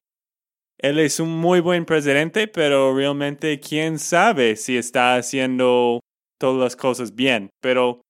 él 0.78 0.98
es 0.98 1.20
un 1.20 1.30
muy 1.30 1.60
buen 1.60 1.84
presidente, 1.84 2.48
pero 2.48 2.94
realmente 2.94 3.60
quién 3.60 3.98
sabe 3.98 4.56
si 4.56 4.76
está 4.76 5.16
haciendo 5.16 6.00
todas 6.38 6.62
las 6.62 6.76
cosas 6.76 7.14
bien. 7.14 7.50
Pero 7.60 8.00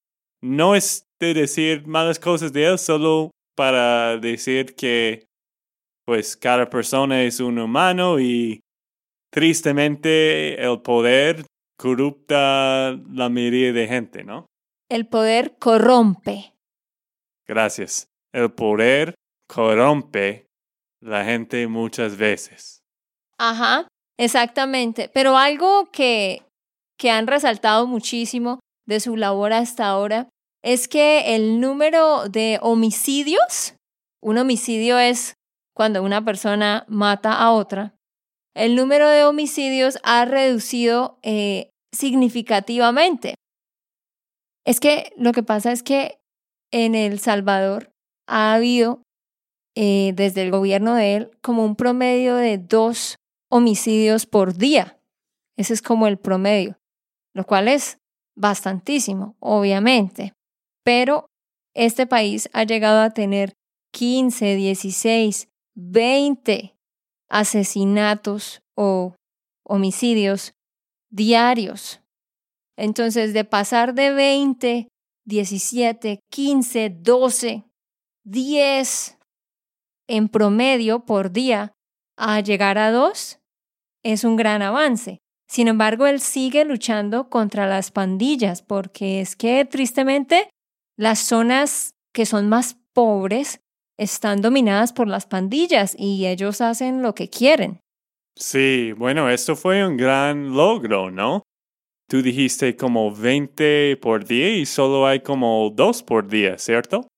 no 0.42 0.74
es 0.74 1.02
de 1.20 1.34
decir 1.34 1.86
malas 1.86 2.18
cosas 2.18 2.52
de 2.52 2.66
él 2.66 2.78
solo 2.78 3.30
para 3.56 4.18
decir 4.18 4.74
que 4.76 5.24
pues 6.08 6.38
cada 6.38 6.70
persona 6.70 7.22
es 7.22 7.38
un 7.38 7.58
humano 7.58 8.18
y 8.18 8.60
tristemente 9.30 10.58
el 10.58 10.80
poder 10.80 11.44
corrupta 11.78 12.92
la 13.10 13.28
mayoría 13.28 13.74
de 13.74 13.86
gente, 13.86 14.24
¿no? 14.24 14.46
El 14.88 15.06
poder 15.06 15.58
corrompe. 15.58 16.54
Gracias. 17.46 18.08
El 18.32 18.50
poder 18.52 19.16
corrompe 19.50 20.46
la 21.02 21.26
gente 21.26 21.66
muchas 21.66 22.16
veces. 22.16 22.80
Ajá, 23.38 23.86
exactamente. 24.18 25.10
Pero 25.12 25.36
algo 25.36 25.90
que, 25.92 26.42
que 26.98 27.10
han 27.10 27.26
resaltado 27.26 27.86
muchísimo 27.86 28.60
de 28.86 29.00
su 29.00 29.14
labor 29.14 29.52
hasta 29.52 29.86
ahora 29.86 30.30
es 30.64 30.88
que 30.88 31.36
el 31.36 31.60
número 31.60 32.30
de 32.30 32.58
homicidios, 32.62 33.74
un 34.22 34.38
homicidio 34.38 34.98
es 34.98 35.34
cuando 35.78 36.02
una 36.02 36.24
persona 36.24 36.84
mata 36.88 37.34
a 37.34 37.52
otra, 37.52 37.94
el 38.56 38.74
número 38.74 39.08
de 39.08 39.22
homicidios 39.22 40.00
ha 40.02 40.24
reducido 40.24 41.20
eh, 41.22 41.70
significativamente. 41.94 43.36
Es 44.66 44.80
que 44.80 45.12
lo 45.16 45.30
que 45.30 45.44
pasa 45.44 45.70
es 45.70 45.84
que 45.84 46.18
en 46.72 46.96
El 46.96 47.20
Salvador 47.20 47.92
ha 48.26 48.54
habido, 48.54 49.02
eh, 49.76 50.14
desde 50.16 50.42
el 50.42 50.50
gobierno 50.50 50.96
de 50.96 51.14
él, 51.14 51.30
como 51.42 51.64
un 51.64 51.76
promedio 51.76 52.34
de 52.34 52.58
dos 52.58 53.14
homicidios 53.48 54.26
por 54.26 54.54
día. 54.54 54.98
Ese 55.56 55.74
es 55.74 55.80
como 55.80 56.08
el 56.08 56.18
promedio, 56.18 56.76
lo 57.36 57.44
cual 57.44 57.68
es 57.68 57.98
bastantísimo, 58.36 59.36
obviamente. 59.38 60.32
Pero 60.84 61.26
este 61.72 62.08
país 62.08 62.50
ha 62.52 62.64
llegado 62.64 63.00
a 63.00 63.10
tener 63.10 63.52
15, 63.92 64.56
16, 64.56 65.48
20 65.80 66.74
asesinatos 67.28 68.60
o 68.76 69.14
homicidios 69.64 70.52
diarios. 71.08 72.00
Entonces, 72.76 73.32
de 73.32 73.44
pasar 73.44 73.94
de 73.94 74.12
20, 74.12 74.88
17, 75.24 76.20
15, 76.30 76.90
12, 76.90 77.64
10 78.24 79.18
en 80.08 80.28
promedio 80.28 81.04
por 81.04 81.30
día 81.30 81.72
a 82.16 82.40
llegar 82.40 82.78
a 82.78 82.90
2, 82.90 83.38
es 84.02 84.24
un 84.24 84.36
gran 84.36 84.62
avance. 84.62 85.18
Sin 85.48 85.68
embargo, 85.68 86.06
él 86.06 86.20
sigue 86.20 86.64
luchando 86.64 87.30
contra 87.30 87.68
las 87.68 87.90
pandillas 87.90 88.62
porque 88.62 89.20
es 89.20 89.36
que, 89.36 89.64
tristemente, 89.64 90.50
las 90.96 91.20
zonas 91.20 91.94
que 92.12 92.26
son 92.26 92.48
más 92.48 92.76
pobres 92.92 93.60
están 93.98 94.40
dominadas 94.40 94.92
por 94.92 95.08
las 95.08 95.26
pandillas 95.26 95.94
y 95.98 96.26
ellos 96.26 96.60
hacen 96.60 97.02
lo 97.02 97.14
que 97.14 97.28
quieren. 97.28 97.80
Sí, 98.36 98.92
bueno, 98.92 99.28
esto 99.28 99.56
fue 99.56 99.84
un 99.84 99.96
gran 99.96 100.54
logro, 100.54 101.10
¿no? 101.10 101.42
Tú 102.08 102.22
dijiste 102.22 102.76
como 102.76 103.14
20 103.14 103.98
por 104.00 104.24
día 104.24 104.56
y 104.56 104.64
solo 104.64 105.06
hay 105.06 105.20
como 105.20 105.70
2 105.74 106.02
por 106.04 106.28
día, 106.28 106.56
¿cierto? 106.56 107.08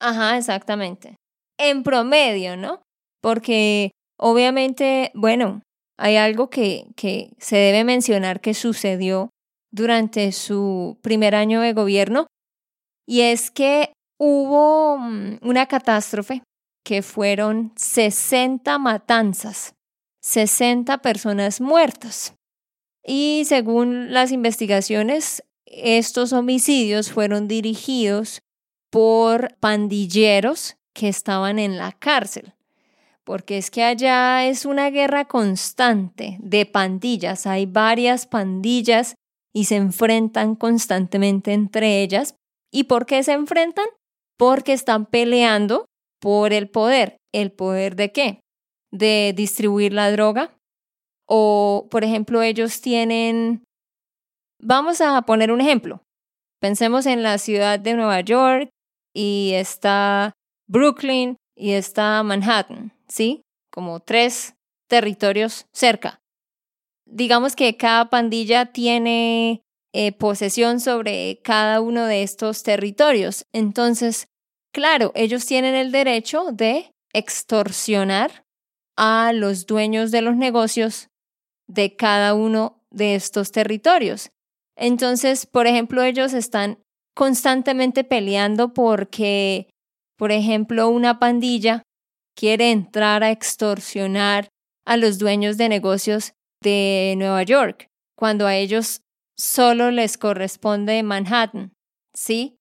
Ajá, 0.00 0.38
exactamente. 0.38 1.16
En 1.58 1.82
promedio, 1.82 2.56
¿no? 2.56 2.80
Porque 3.20 3.90
obviamente, 4.18 5.12
bueno, 5.14 5.62
hay 5.98 6.16
algo 6.16 6.48
que, 6.48 6.86
que 6.96 7.30
se 7.38 7.56
debe 7.56 7.84
mencionar 7.84 8.40
que 8.40 8.54
sucedió 8.54 9.28
durante 9.70 10.32
su 10.32 10.98
primer 11.02 11.34
año 11.34 11.60
de 11.60 11.74
gobierno 11.74 12.26
y 13.06 13.20
es 13.20 13.50
que 13.50 13.92
hubo 14.20 14.98
mm, 14.98 15.38
una 15.40 15.66
catástrofe 15.66 16.42
que 16.84 17.00
fueron 17.00 17.72
60 17.76 18.78
matanzas, 18.78 19.74
60 20.20 20.98
personas 20.98 21.60
muertas. 21.60 22.34
Y 23.02 23.44
según 23.46 24.12
las 24.12 24.30
investigaciones, 24.30 25.42
estos 25.64 26.34
homicidios 26.34 27.10
fueron 27.10 27.48
dirigidos 27.48 28.42
por 28.90 29.56
pandilleros 29.58 30.76
que 30.92 31.08
estaban 31.08 31.58
en 31.58 31.78
la 31.78 31.92
cárcel. 31.92 32.52
Porque 33.24 33.56
es 33.56 33.70
que 33.70 33.84
allá 33.84 34.44
es 34.44 34.66
una 34.66 34.90
guerra 34.90 35.24
constante 35.24 36.36
de 36.40 36.66
pandillas. 36.66 37.46
Hay 37.46 37.64
varias 37.64 38.26
pandillas 38.26 39.14
y 39.54 39.64
se 39.64 39.76
enfrentan 39.76 40.56
constantemente 40.56 41.54
entre 41.54 42.02
ellas. 42.02 42.34
¿Y 42.70 42.84
por 42.84 43.06
qué 43.06 43.22
se 43.22 43.32
enfrentan? 43.32 43.86
Porque 44.40 44.72
están 44.72 45.04
peleando 45.04 45.84
por 46.18 46.54
el 46.54 46.70
poder. 46.70 47.18
¿El 47.30 47.52
poder 47.52 47.94
de 47.94 48.10
qué? 48.10 48.40
De 48.90 49.34
distribuir 49.36 49.92
la 49.92 50.10
droga. 50.10 50.56
O, 51.28 51.88
por 51.90 52.04
ejemplo, 52.04 52.40
ellos 52.40 52.80
tienen... 52.80 53.64
Vamos 54.58 55.02
a 55.02 55.20
poner 55.22 55.52
un 55.52 55.60
ejemplo. 55.60 56.00
Pensemos 56.58 57.04
en 57.04 57.22
la 57.22 57.36
ciudad 57.36 57.78
de 57.78 57.92
Nueva 57.92 58.22
York 58.22 58.70
y 59.14 59.52
está 59.54 60.32
Brooklyn 60.66 61.36
y 61.54 61.72
está 61.72 62.22
Manhattan, 62.22 62.94
¿sí? 63.08 63.42
Como 63.70 64.00
tres 64.00 64.54
territorios 64.88 65.66
cerca. 65.74 66.18
Digamos 67.06 67.54
que 67.54 67.76
cada 67.76 68.08
pandilla 68.08 68.72
tiene 68.72 69.60
eh, 69.92 70.12
posesión 70.12 70.80
sobre 70.80 71.40
cada 71.42 71.80
uno 71.80 72.06
de 72.06 72.22
estos 72.22 72.62
territorios. 72.62 73.46
Entonces, 73.52 74.28
Claro, 74.72 75.10
ellos 75.14 75.46
tienen 75.46 75.74
el 75.74 75.90
derecho 75.90 76.52
de 76.52 76.94
extorsionar 77.12 78.44
a 78.96 79.32
los 79.32 79.66
dueños 79.66 80.12
de 80.12 80.22
los 80.22 80.36
negocios 80.36 81.08
de 81.66 81.96
cada 81.96 82.34
uno 82.34 82.84
de 82.90 83.16
estos 83.16 83.50
territorios. 83.50 84.30
Entonces, 84.76 85.46
por 85.46 85.66
ejemplo, 85.66 86.02
ellos 86.02 86.32
están 86.32 86.78
constantemente 87.16 88.04
peleando 88.04 88.72
porque, 88.72 89.68
por 90.16 90.30
ejemplo, 90.30 90.88
una 90.88 91.18
pandilla 91.18 91.82
quiere 92.36 92.70
entrar 92.70 93.24
a 93.24 93.30
extorsionar 93.30 94.48
a 94.86 94.96
los 94.96 95.18
dueños 95.18 95.56
de 95.56 95.68
negocios 95.68 96.32
de 96.62 97.14
Nueva 97.18 97.42
York, 97.42 97.88
cuando 98.16 98.46
a 98.46 98.54
ellos 98.56 99.02
solo 99.40 99.90
les 99.90 100.18
corresponde 100.18 101.02
Manhattan, 101.02 101.72
¿sí? 102.14 102.56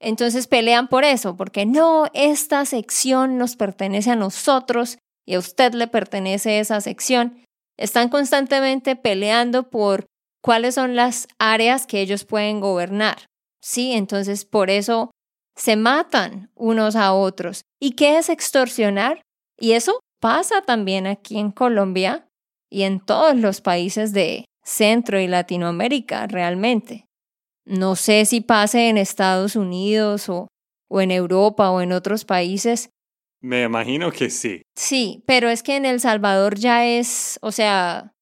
Entonces 0.00 0.46
pelean 0.46 0.88
por 0.88 1.04
eso, 1.04 1.36
porque 1.36 1.64
no, 1.64 2.06
esta 2.12 2.64
sección 2.66 3.38
nos 3.38 3.56
pertenece 3.56 4.10
a 4.10 4.16
nosotros 4.16 4.98
y 5.26 5.34
a 5.34 5.38
usted 5.38 5.72
le 5.72 5.86
pertenece 5.86 6.58
esa 6.58 6.80
sección. 6.80 7.42
Están 7.78 8.08
constantemente 8.08 8.96
peleando 8.96 9.70
por 9.70 10.06
cuáles 10.42 10.74
son 10.74 10.96
las 10.96 11.28
áreas 11.38 11.86
que 11.86 12.00
ellos 12.00 12.24
pueden 12.24 12.60
gobernar. 12.60 13.26
Sí, 13.62 13.92
entonces 13.92 14.44
por 14.44 14.70
eso 14.70 15.10
se 15.56 15.76
matan 15.76 16.50
unos 16.54 16.96
a 16.96 17.12
otros. 17.12 17.62
¿Y 17.80 17.92
qué 17.92 18.18
es 18.18 18.28
extorsionar? 18.28 19.22
Y 19.58 19.72
eso 19.72 20.00
pasa 20.20 20.62
también 20.62 21.06
aquí 21.06 21.38
en 21.38 21.50
Colombia 21.50 22.26
y 22.70 22.82
en 22.82 23.00
todos 23.00 23.36
los 23.36 23.60
países 23.60 24.12
de 24.12 24.44
Centro 24.66 25.20
y 25.20 25.28
Latinoamérica 25.28 26.26
realmente. 26.26 27.06
No 27.64 27.96
sé 27.96 28.24
si 28.24 28.40
pase 28.40 28.88
en 28.88 28.98
Estados 28.98 29.56
Unidos 29.56 30.28
o, 30.28 30.48
o 30.90 31.00
en 31.00 31.10
Europa 31.10 31.70
o 31.70 31.80
en 31.80 31.92
otros 31.92 32.24
países. 32.24 32.90
Me 33.40 33.62
imagino 33.62 34.10
que 34.10 34.28
sí. 34.28 34.62
Sí, 34.76 35.22
pero 35.26 35.48
es 35.48 35.62
que 35.62 35.76
en 35.76 35.84
El 35.84 36.00
Salvador 36.00 36.56
ya 36.56 36.86
es, 36.86 37.38
o 37.42 37.52
sea, 37.52 38.12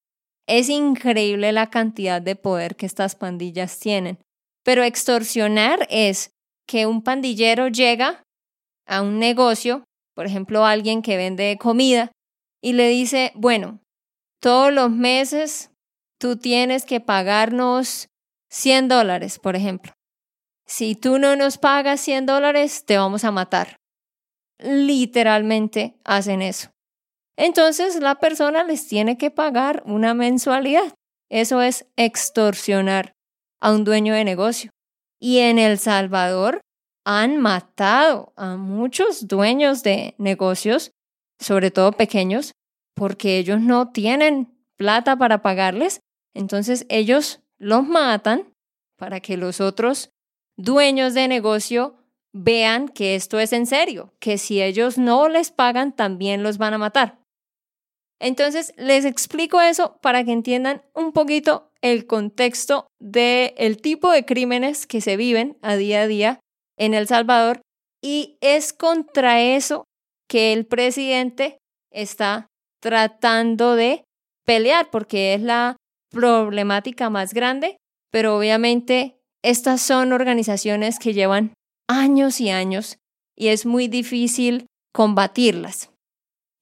es 0.46 0.68
increíble 0.68 1.52
la 1.52 1.70
cantidad 1.70 2.20
de 2.20 2.37
poder 2.37 2.76
que 2.76 2.87
estas 2.87 3.16
pandillas 3.16 3.78
tienen. 3.78 4.18
Pero 4.64 4.83
extorsionar 4.83 5.87
es 5.90 6.30
que 6.66 6.87
un 6.87 7.02
pandillero 7.02 7.68
llega 7.68 8.22
a 8.87 9.02
un 9.02 9.18
negocio, 9.18 9.85
por 10.14 10.26
ejemplo, 10.26 10.66
alguien 10.66 11.00
que 11.00 11.16
vende 11.16 11.57
comida, 11.59 12.12
y 12.62 12.72
le 12.72 12.88
dice, 12.88 13.33
bueno, 13.35 13.80
todos 14.40 14.72
los 14.72 14.90
meses 14.90 15.70
tú 16.24 16.37
tienes 16.37 16.87
que 16.87 17.00
pagarnos 17.00 18.08
100 18.48 18.88
dólares, 18.88 19.38
por 19.38 19.56
ejemplo. 19.56 19.92
Si 20.66 20.94
tú 20.94 21.18
no 21.18 21.37
nos 21.37 21.58
pagas 21.58 22.00
100 22.00 22.24
dólares, 22.24 22.87
te 22.87 22.96
vamos 22.96 23.24
a 23.24 23.30
matar. 23.30 23.76
Literalmente 24.58 26.00
hacen 26.02 26.40
eso. 26.40 26.70
Entonces 27.37 27.96
la 27.96 28.14
persona 28.14 28.64
les 28.64 28.88
tiene 28.88 29.18
que 29.18 29.30
pagar 29.30 29.82
una 29.84 30.14
mensualidad. 30.14 30.94
Eso 31.28 31.60
es 31.60 31.84
extorsionar 31.96 33.12
a 33.60 33.72
un 33.72 33.84
dueño 33.84 34.14
de 34.14 34.24
negocio. 34.24 34.70
Y 35.20 35.40
en 35.40 35.58
El 35.58 35.78
Salvador 35.78 36.62
han 37.04 37.37
matado 37.37 38.32
a 38.37 38.56
muchos 38.56 39.28
dueños 39.28 39.82
de 39.82 40.14
negocios, 40.16 40.90
sobre 41.38 41.70
todo 41.70 41.92
pequeños, 41.92 42.52
porque 42.94 43.37
ellos 43.37 43.60
no 43.60 43.92
tienen 43.92 44.54
plata 44.78 45.16
para 45.16 45.42
pagarles. 45.42 46.00
Entonces 46.34 46.86
ellos 46.88 47.40
los 47.58 47.86
matan 47.86 48.52
para 48.96 49.20
que 49.20 49.36
los 49.36 49.60
otros 49.60 50.10
dueños 50.56 51.14
de 51.14 51.28
negocio 51.28 51.96
vean 52.32 52.88
que 52.88 53.14
esto 53.14 53.38
es 53.38 53.52
en 53.52 53.66
serio, 53.66 54.12
que 54.18 54.38
si 54.38 54.60
ellos 54.60 54.98
no 54.98 55.28
les 55.28 55.50
pagan 55.50 55.94
también 55.94 56.42
los 56.42 56.58
van 56.58 56.74
a 56.74 56.78
matar. 56.78 57.18
Entonces, 58.20 58.72
les 58.76 59.04
explico 59.04 59.60
eso 59.60 59.98
para 60.00 60.24
que 60.24 60.32
entiendan 60.32 60.82
un 60.94 61.12
poquito 61.12 61.70
el 61.82 62.06
contexto 62.06 62.86
del 62.98 63.52
el 63.56 63.80
tipo 63.80 64.10
de 64.10 64.24
crímenes 64.24 64.86
que 64.86 65.00
se 65.00 65.16
viven 65.16 65.58
a 65.62 65.76
día 65.76 66.02
a 66.02 66.06
día 66.06 66.40
en 66.78 66.94
El 66.94 67.06
Salvador 67.06 67.60
y 68.02 68.38
es 68.40 68.72
contra 68.72 69.40
eso 69.42 69.84
que 70.28 70.52
el 70.52 70.64
presidente 70.66 71.58
está 71.92 72.46
tratando 72.80 73.76
de 73.76 74.04
pelear 74.46 74.90
porque 74.90 75.34
es 75.34 75.42
la 75.42 75.76
problemática 76.14 77.11
más 77.11 77.35
grande, 77.35 77.77
pero 78.11 78.38
obviamente 78.38 79.18
estas 79.42 79.83
son 79.83 80.12
organizaciones 80.12 80.98
que 80.98 81.12
llevan 81.12 81.53
años 81.88 82.40
y 82.40 82.50
años 82.50 82.98
y 83.37 83.48
es 83.48 83.66
muy 83.66 83.88
difícil 83.88 84.66
combatirlas. 84.92 85.90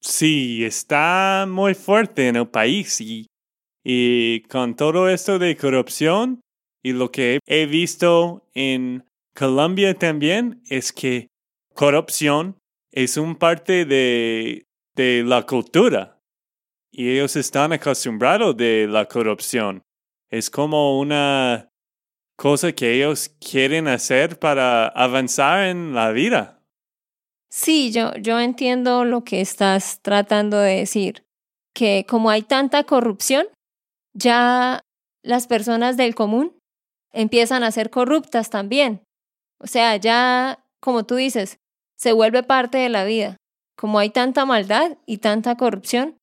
Sí, 0.01 0.65
está 0.65 1.45
muy 1.47 1.75
fuerte 1.75 2.27
en 2.27 2.35
el 2.35 2.47
país 2.47 2.99
y, 2.99 4.41
con 4.49 4.75
todo 4.75 5.07
esto 5.07 5.39
de 5.39 5.55
corrupción 5.55 6.41
y 6.83 6.91
lo 6.91 7.11
que 7.11 7.39
he 7.45 7.65
visto 7.65 8.49
en 8.53 9.05
Colombia 9.33 9.93
también 9.93 10.61
es 10.69 10.91
que 10.91 11.27
corrupción 11.73 12.57
es 12.91 13.17
un 13.17 13.35
parte 13.35 13.85
de, 13.85 14.65
de 14.95 15.23
la 15.23 15.45
cultura 15.45 16.12
y 16.95 17.09
ellos 17.09 17.35
están 17.35 17.73
acostumbrados 17.73 18.55
de 18.55 18.87
la 18.87 19.07
corrupción. 19.07 19.81
Es 20.29 20.51
como 20.51 20.99
una 20.99 21.69
cosa 22.37 22.71
que 22.71 22.93
ellos 22.93 23.35
quieren 23.39 23.87
hacer 23.87 24.37
para 24.37 24.87
avanzar 24.87 25.65
en 25.65 25.95
la 25.95 26.11
vida. 26.11 26.61
Sí, 27.51 27.91
yo, 27.91 28.13
yo 28.15 28.39
entiendo 28.39 29.05
lo 29.05 29.23
que 29.23 29.41
estás 29.41 30.01
tratando 30.01 30.59
de 30.59 30.77
decir, 30.77 31.25
que 31.73 32.05
como 32.07 32.29
hay 32.29 32.43
tanta 32.43 32.83
corrupción, 32.83 33.47
ya 34.13 34.81
las 35.23 35.47
personas 35.47 35.97
del 35.97 36.13
común 36.13 36.55
empiezan 37.11 37.63
a 37.63 37.71
ser 37.71 37.89
corruptas 37.89 38.51
también. 38.51 39.01
O 39.59 39.65
sea, 39.65 39.95
ya, 39.97 40.63
como 40.79 41.05
tú 41.05 41.15
dices, 41.15 41.57
se 41.97 42.11
vuelve 42.11 42.43
parte 42.43 42.77
de 42.77 42.89
la 42.89 43.03
vida. 43.03 43.37
Como 43.75 43.97
hay 43.97 44.11
tanta 44.11 44.45
maldad 44.45 44.97
y 45.05 45.17
tanta 45.17 45.55
corrupción, 45.55 46.17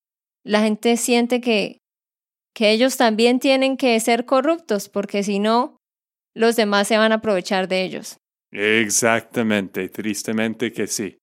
la 0.44 0.60
gente 0.62 0.96
siente 0.96 1.40
que, 1.40 1.78
que 2.54 2.70
ellos 2.70 2.96
también 2.96 3.40
tienen 3.40 3.76
que 3.76 3.98
ser 4.00 4.24
corruptos, 4.24 4.88
porque 4.88 5.22
si 5.22 5.38
no, 5.38 5.76
los 6.34 6.56
demás 6.56 6.88
se 6.88 6.98
van 6.98 7.12
a 7.12 7.16
aprovechar 7.16 7.68
de 7.68 7.82
ellos. 7.82 8.16
Exactamente, 8.52 9.88
tristemente 9.88 10.72
que 10.72 10.86
sí. 10.86 11.18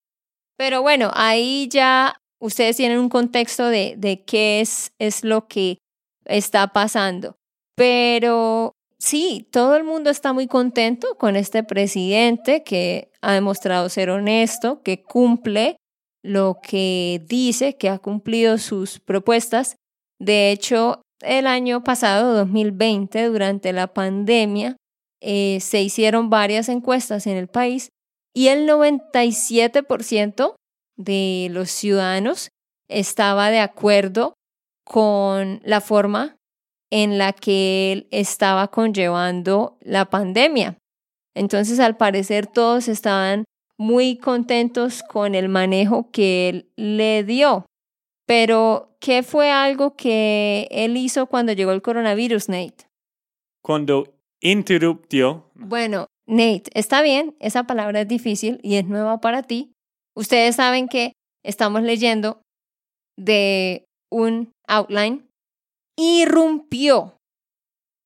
Pero 0.57 0.81
bueno, 0.81 1.11
ahí 1.13 1.67
ya 1.69 2.15
ustedes 2.39 2.77
tienen 2.77 2.99
un 2.99 3.09
contexto 3.09 3.67
de, 3.67 3.95
de 3.97 4.23
qué 4.23 4.61
es, 4.61 4.91
es 4.99 5.23
lo 5.23 5.47
que 5.47 5.77
está 6.25 6.67
pasando. 6.67 7.35
Pero 7.75 8.73
sí, 8.97 9.47
todo 9.51 9.75
el 9.75 9.83
mundo 9.83 10.09
está 10.09 10.33
muy 10.33 10.47
contento 10.47 11.15
con 11.17 11.35
este 11.35 11.63
presidente 11.63 12.63
que 12.63 13.11
ha 13.21 13.33
demostrado 13.33 13.89
ser 13.89 14.09
honesto, 14.09 14.81
que 14.81 15.03
cumple 15.03 15.77
lo 16.27 16.59
que 16.61 17.23
dice, 17.27 17.77
que 17.77 17.89
ha 17.89 17.99
cumplido 17.99 18.57
sus 18.57 18.99
propuestas. 18.99 19.77
De 20.19 20.51
hecho, 20.51 21.01
el 21.21 21.47
año 21.47 21.83
pasado, 21.83 22.33
2020, 22.33 23.25
durante 23.25 23.73
la 23.73 23.87
pandemia, 23.87 24.75
eh, 25.21 25.59
se 25.61 25.81
hicieron 25.81 26.29
varias 26.29 26.69
encuestas 26.69 27.25
en 27.27 27.37
el 27.37 27.47
país 27.47 27.89
y 28.35 28.49
el 28.49 28.67
97% 28.67 30.55
de 30.97 31.47
los 31.51 31.71
ciudadanos 31.71 32.49
estaba 32.89 33.49
de 33.49 33.59
acuerdo 33.59 34.33
con 34.85 35.59
la 35.63 35.81
forma 35.81 36.35
en 36.91 37.17
la 37.17 37.33
que 37.33 37.91
él 37.91 38.07
estaba 38.11 38.67
conllevando 38.69 39.77
la 39.81 40.09
pandemia. 40.09 40.77
Entonces, 41.35 41.79
al 41.79 41.97
parecer, 41.97 42.47
todos 42.47 42.87
estaban 42.87 43.43
muy 43.77 44.17
contentos 44.17 45.03
con 45.03 45.35
el 45.35 45.49
manejo 45.49 46.09
que 46.11 46.49
él 46.49 46.71
le 46.75 47.23
dio. 47.23 47.65
Pero, 48.25 48.97
¿qué 48.99 49.23
fue 49.23 49.51
algo 49.51 49.95
que 49.95 50.67
él 50.71 50.97
hizo 50.97 51.27
cuando 51.27 51.53
llegó 51.53 51.71
el 51.71 51.81
coronavirus, 51.81 52.49
Nate? 52.49 52.87
Cuando 53.63 54.13
interrumpió. 54.41 55.49
Bueno, 55.55 56.07
Nate, 56.27 56.63
está 56.73 57.01
bien, 57.01 57.35
esa 57.39 57.65
palabra 57.65 58.01
es 58.01 58.07
difícil 58.07 58.59
y 58.63 58.75
es 58.75 58.85
nueva 58.85 59.21
para 59.21 59.43
ti. 59.43 59.71
Ustedes 60.13 60.57
saben 60.57 60.87
que 60.89 61.13
estamos 61.43 61.83
leyendo 61.83 62.41
de 63.17 63.85
un 64.11 64.51
outline. 64.67 65.29
Irrumpió. 65.97 67.17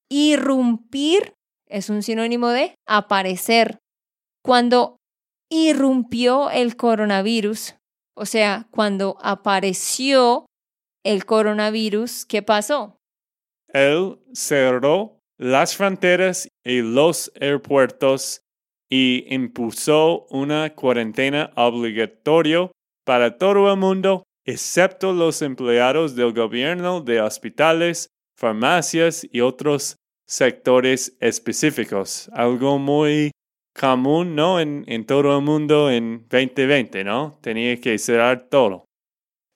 Irrumpir 0.10 1.34
es 1.68 1.90
un 1.90 2.04
sinónimo 2.04 2.50
de 2.50 2.76
aparecer. 2.88 3.80
Cuando 4.44 4.98
irrumpió 5.52 6.50
el 6.50 6.78
coronavirus, 6.78 7.76
o 8.16 8.26
sea, 8.26 8.68
cuando 8.72 9.18
apareció 9.22 10.46
el 11.04 11.26
coronavirus, 11.26 12.26
¿qué 12.26 12.42
pasó? 12.42 12.98
Él 13.68 14.18
cerró 14.34 15.20
las 15.38 15.76
fronteras 15.76 16.48
y 16.64 16.82
los 16.82 17.32
aeropuertos 17.40 18.42
y 18.90 19.26
impuso 19.34 20.26
una 20.30 20.74
cuarentena 20.74 21.52
obligatoria 21.56 22.72
para 23.06 23.38
todo 23.38 23.72
el 23.72 23.78
mundo, 23.78 24.24
excepto 24.46 25.14
los 25.14 25.42
empleados 25.42 26.16
del 26.16 26.34
gobierno 26.34 27.02
de 27.02 27.22
hospitales, 27.22 28.08
farmacias 28.38 29.28
y 29.30 29.42
otros 29.42 29.96
sectores 30.28 31.18
específicos. 31.20 32.30
Algo 32.34 32.78
muy 32.78 33.32
común, 33.80 34.36
¿no? 34.36 34.60
En, 34.60 34.84
en 34.88 35.06
todo 35.06 35.38
el 35.38 35.44
mundo 35.44 35.90
en 35.90 36.28
2020, 36.30 37.04
¿no? 37.04 37.38
Tenía 37.42 37.80
que 37.80 37.98
cerrar 37.98 38.50
todo. 38.50 38.86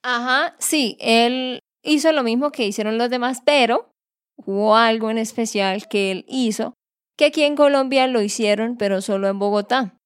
Ajá, 0.04 0.56
sí, 0.60 0.97
él 0.99 1.60
hizo 1.84 2.12
lo 2.12 2.23
mismo 2.23 2.51
que 2.51 2.65
hicieron 2.65 2.97
los 2.97 3.10
demás, 3.10 3.41
pero 3.45 3.89
hubo 4.38 4.75
algo 4.75 5.10
en 5.10 5.17
especial 5.17 5.88
que 5.88 6.12
él 6.12 6.25
hizo, 6.28 6.73
que 7.17 7.25
aquí 7.25 7.43
en 7.43 7.56
Colombia 7.56 8.08
lo 8.08 8.21
hicieron, 8.21 8.78
pero 8.78 9.01
solo 9.01 9.28
en 9.28 9.39
Bogotá. 9.39 9.97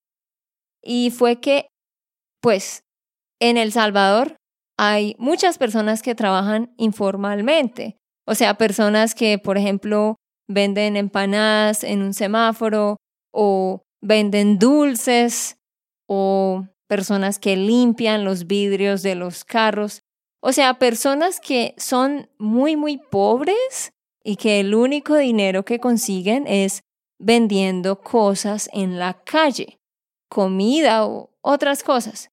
Y 0.82 1.12
fue 1.12 1.40
que, 1.40 1.68
pues, 2.42 2.82
en 3.42 3.58
El 3.58 3.72
Salvador 3.72 4.36
hay 4.78 5.16
muchas 5.20 5.58
personas 5.58 6.02
que 6.02 6.16
trabajan 6.16 6.74
informalmente, 6.78 7.98
o 8.26 8.36
sea, 8.36 8.54
personas 8.54 9.16
que, 9.16 9.38
por 9.38 9.58
ejemplo, 9.58 10.16
venden 10.48 10.96
empanadas 10.96 11.84
en 11.84 12.02
un 12.02 12.14
semáforo 12.14 12.98
o 13.34 13.82
venden 14.02 14.60
dulces 14.60 15.58
o 16.08 16.66
personas 16.88 17.40
que 17.40 17.56
limpian 17.56 18.26
los 18.26 18.48
vidrios 18.48 19.04
de 19.04 19.16
los 19.16 19.46
carros. 19.46 20.04
O 20.42 20.54
sea, 20.54 20.80
personas 20.80 21.40
que 21.40 21.76
son 21.78 22.30
muy, 22.38 22.76
muy 22.76 22.98
pobres 22.98 23.94
y 24.24 24.38
que 24.38 24.60
el 24.60 24.74
único 24.74 25.16
dinero 25.16 25.66
que 25.66 25.80
consiguen 25.80 26.48
es 26.48 26.82
vendiendo 27.20 28.02
cosas 28.02 28.70
en 28.74 28.98
la 28.98 29.22
calle, 29.24 29.80
comida 30.30 31.06
o 31.06 31.32
otras 31.42 31.84
cosas. 31.84 32.32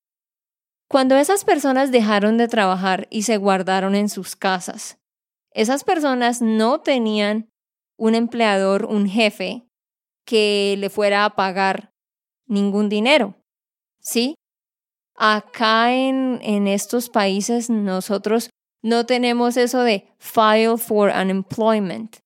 Cuando 0.88 1.16
esas 1.16 1.44
personas 1.44 1.90
dejaron 1.90 2.38
de 2.38 2.46
trabajar 2.46 3.09
y 3.11 3.22
se 3.22 3.38
guardaron 3.38 3.96
en 3.96 4.09
sus 4.09 4.37
casas, 4.37 4.98
esas 5.50 5.83
personas 5.83 6.40
no 6.40 6.81
tenían 6.81 7.50
un 7.98 8.14
empleador, 8.14 8.85
un 8.85 9.09
jefe, 9.09 9.65
que 10.26 10.76
le 10.78 10.90
fuera 10.90 11.24
a 11.24 11.36
pagar 11.36 11.90
ningún 12.46 12.88
dinero. 12.88 13.34
¿Sí? 14.00 14.34
Acá 15.16 15.94
en, 15.94 16.40
en 16.42 16.68
estos 16.68 17.08
países 17.08 17.70
nosotros 17.70 18.50
no 18.82 19.06
tenemos 19.06 19.56
eso 19.56 19.80
de 19.82 20.06
file 20.18 20.76
for 20.76 21.10
unemployment, 21.10 22.18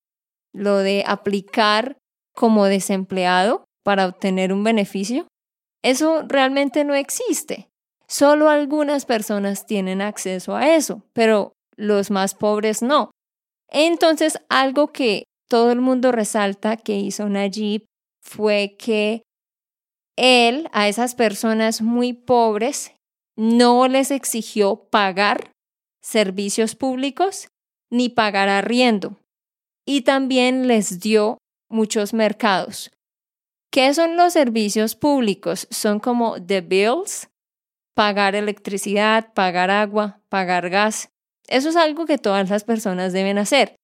lo 0.52 0.78
de 0.78 1.04
aplicar 1.06 1.96
como 2.34 2.64
desempleado 2.64 3.64
para 3.84 4.06
obtener 4.06 4.52
un 4.52 4.64
beneficio. 4.64 5.26
Eso 5.82 6.22
realmente 6.26 6.84
no 6.84 6.94
existe. 6.94 7.68
Solo 8.08 8.48
algunas 8.48 9.06
personas 9.06 9.66
tienen 9.66 10.02
acceso 10.02 10.56
a 10.56 10.74
eso, 10.74 11.02
pero 11.12 11.52
los 11.76 12.10
más 12.10 12.34
pobres 12.34 12.82
no. 12.82 13.10
Entonces, 13.70 14.38
algo 14.48 14.88
que 14.88 15.24
todo 15.48 15.70
el 15.70 15.80
mundo 15.80 16.12
resalta 16.12 16.76
que 16.76 16.96
hizo 16.96 17.28
Najib 17.28 17.84
fue 18.22 18.76
que 18.78 19.22
él 20.16 20.68
a 20.72 20.88
esas 20.88 21.14
personas 21.14 21.82
muy 21.82 22.12
pobres 22.12 22.92
no 23.36 23.88
les 23.88 24.10
exigió 24.10 24.88
pagar 24.90 25.52
servicios 26.02 26.74
públicos 26.74 27.48
ni 27.90 28.08
pagar 28.08 28.48
arriendo 28.48 29.16
y 29.86 30.02
también 30.02 30.68
les 30.68 31.00
dio 31.00 31.38
muchos 31.68 32.12
mercados. 32.12 32.90
¿Qué 33.72 33.94
son 33.94 34.16
los 34.16 34.32
servicios 34.32 34.96
públicos? 34.96 35.68
Son 35.70 36.00
como 36.00 36.44
the 36.44 36.60
bills, 36.60 37.28
pagar 37.94 38.34
electricidad, 38.34 39.32
pagar 39.32 39.70
agua, 39.70 40.20
pagar 40.28 40.70
gas. 40.70 41.08
Eso 41.48 41.68
es 41.68 41.76
algo 41.76 42.06
que 42.06 42.18
todas 42.18 42.50
las 42.50 42.64
personas 42.64 43.12
deben 43.12 43.38
hacer. 43.38 43.76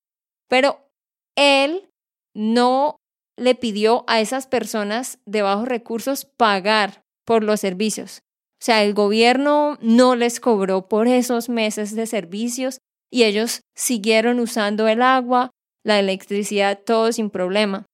Pero 0.49 0.89
él 1.37 1.89
no 2.35 2.97
le 3.37 3.55
pidió 3.55 4.05
a 4.07 4.21
esas 4.21 4.47
personas 4.47 5.19
de 5.27 5.43
bajos 5.43 5.69
recursos 5.69 6.25
pagar 6.25 7.05
por 7.25 7.45
los 7.45 7.61
servicios. 7.61 8.23
O 8.55 8.65
sea, 8.65 8.83
el 8.83 8.95
gobierno 8.95 9.79
no 9.81 10.17
les 10.17 10.41
cobró 10.41 10.89
por 10.89 11.09
esos 11.09 11.49
meses 11.49 11.95
de 11.95 12.07
servicios 12.07 12.79
y 13.11 13.25
ellos 13.25 13.61
siguieron 13.75 14.41
usando 14.41 14.89
el 14.89 15.03
agua, 15.03 15.51
la 15.85 15.99
electricidad, 15.99 16.81
todo 16.85 17.13
sin 17.13 17.31
problema. 17.31 17.85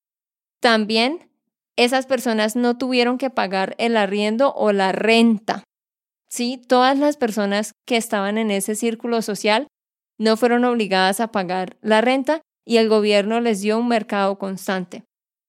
También 0.61 1.29
esas 1.75 2.05
personas 2.05 2.55
no 2.55 2.77
tuvieron 2.77 3.17
que 3.17 3.29
pagar 3.29 3.75
el 3.77 3.97
arriendo 3.97 4.53
o 4.53 4.71
la 4.71 4.91
renta. 4.91 5.63
Sí, 6.29 6.61
todas 6.67 6.97
las 6.97 7.17
personas 7.17 7.73
que 7.85 7.97
estaban 7.97 8.37
en 8.37 8.49
ese 8.49 8.75
círculo 8.75 9.21
social 9.21 9.67
no 10.17 10.37
fueron 10.37 10.63
obligadas 10.65 11.19
a 11.19 11.31
pagar 11.31 11.77
la 11.81 12.01
renta 12.01 12.41
y 12.65 12.77
el 12.77 12.87
gobierno 12.87 13.41
les 13.41 13.61
dio 13.61 13.77
un 13.77 13.87
mercado 13.87 14.37
constante. 14.39 15.03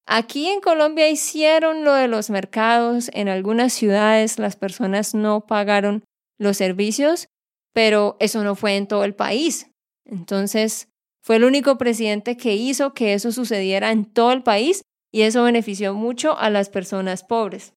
Aquí 0.06 0.48
en 0.48 0.60
Colombia 0.60 1.08
hicieron 1.08 1.84
lo 1.84 1.94
de 1.94 2.08
los 2.08 2.28
mercados, 2.28 3.10
en 3.14 3.28
algunas 3.28 3.72
ciudades 3.72 4.38
las 4.38 4.56
personas 4.56 5.14
no 5.14 5.46
pagaron 5.46 6.04
los 6.38 6.58
servicios, 6.58 7.28
pero 7.72 8.16
eso 8.20 8.44
no 8.44 8.54
fue 8.54 8.76
en 8.76 8.86
todo 8.86 9.04
el 9.04 9.14
país. 9.14 9.70
Entonces, 10.04 10.88
fue 11.22 11.36
el 11.36 11.44
único 11.44 11.78
presidente 11.78 12.36
que 12.36 12.54
hizo 12.54 12.92
que 12.92 13.14
eso 13.14 13.32
sucediera 13.32 13.92
en 13.92 14.04
todo 14.04 14.32
el 14.32 14.42
país 14.42 14.82
y 15.10 15.22
eso 15.22 15.44
benefició 15.44 15.94
mucho 15.94 16.36
a 16.38 16.50
las 16.50 16.68
personas 16.68 17.24
pobres. 17.24 17.72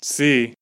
Sí, 0.00 0.54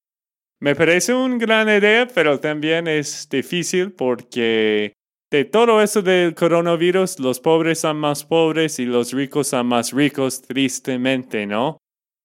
me 0.60 0.74
parece 0.74 1.12
una 1.12 1.36
gran 1.36 1.68
idea, 1.68 2.08
pero 2.14 2.40
también 2.40 2.88
es 2.88 3.28
difícil 3.28 3.92
porque 3.92 4.94
de 5.34 5.44
todo 5.44 5.82
eso 5.82 6.00
del 6.00 6.32
coronavirus, 6.32 7.18
los 7.18 7.40
pobres 7.40 7.80
son 7.80 7.96
más 7.96 8.24
pobres 8.24 8.78
y 8.78 8.84
los 8.84 9.12
ricos 9.12 9.48
son 9.48 9.66
más 9.66 9.90
ricos, 9.90 10.40
tristemente, 10.40 11.44
¿no? 11.44 11.78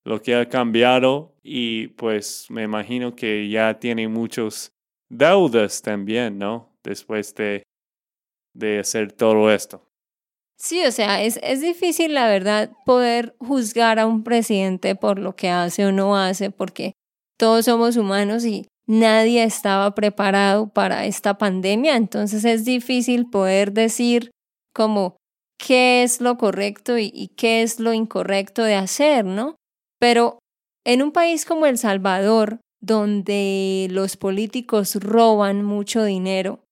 Lo 0.06 0.22
que 0.22 0.36
ha 0.36 0.48
cambiado 0.48 1.34
y 1.42 1.88
pues 1.88 2.46
me 2.52 2.62
imagino 2.62 3.16
que 3.16 3.50
ya 3.50 3.80
tiene 3.80 4.08
muchos 4.08 4.74
deudas 5.10 5.82
también, 5.82 6.38
¿no? 6.38 6.78
Después 6.84 7.34
de, 7.34 7.64
de 8.54 8.78
hacer 8.78 9.12
todo 9.12 9.52
esto. 9.52 9.84
Sí, 10.60 10.86
o 10.86 10.92
sea, 10.92 11.24
es, 11.24 11.40
es 11.42 11.62
difícil, 11.62 12.14
la 12.14 12.28
verdad, 12.28 12.70
poder 12.86 13.36
juzgar 13.40 13.98
a 13.98 14.06
un 14.06 14.24
presidente 14.24 14.94
por 14.94 15.18
lo 15.18 15.36
que 15.36 15.50
hace 15.50 15.84
o 15.84 15.92
no 15.92 16.16
hace, 16.16 16.52
porque 16.52 16.94
todos 17.40 17.66
somos 17.66 17.98
humanos 17.98 18.46
y 18.46 18.68
nadie 18.90 19.44
estaba 19.44 19.94
preparado 19.94 20.68
para 20.68 21.06
esta 21.06 21.38
pandemia, 21.38 21.96
entonces 21.96 22.44
es 22.44 22.66
difícil 22.66 23.30
poder 23.30 23.72
decir 23.72 24.32
como 24.74 25.16
qué 25.60 26.02
es 26.02 26.22
lo 26.22 26.40
correcto 26.40 26.98
y, 26.98 27.12
y, 27.14 27.28
qué 27.28 27.62
es 27.62 27.80
lo 27.80 27.94
incorrecto 27.94 28.64
de 28.64 28.74
hacer, 28.74 29.26
¿no? 29.26 29.56
Pero 30.00 30.40
en 30.86 31.04
un 31.04 31.12
país 31.12 31.46
como 31.46 31.68
El 31.68 31.78
Salvador, 31.78 32.62
donde 32.82 33.88
los 33.92 34.18
políticos 34.18 34.96
roban 34.96 35.64
mucho 35.64 36.04
dinero, 36.04 36.64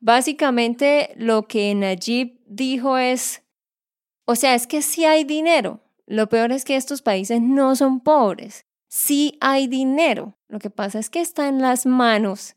básicamente 0.00 1.12
lo 1.16 1.46
que 1.46 1.74
Najib 1.74 2.40
dijo 2.46 2.96
es, 2.96 3.42
o 4.26 4.34
sea, 4.34 4.54
es 4.54 4.66
que 4.66 4.80
sí 4.80 5.04
hay 5.04 5.24
dinero. 5.24 5.80
Lo 6.06 6.28
peor 6.28 6.52
es 6.52 6.64
que 6.64 6.76
estos 6.76 7.02
países 7.02 7.42
no 7.42 7.76
son 7.76 8.00
pobres 8.00 8.64
sí 8.96 9.36
hay 9.40 9.66
dinero. 9.66 10.38
Lo 10.48 10.58
que 10.58 10.70
pasa 10.70 10.98
es 10.98 11.10
que 11.10 11.20
está 11.20 11.48
en 11.48 11.60
las 11.60 11.84
manos 11.84 12.56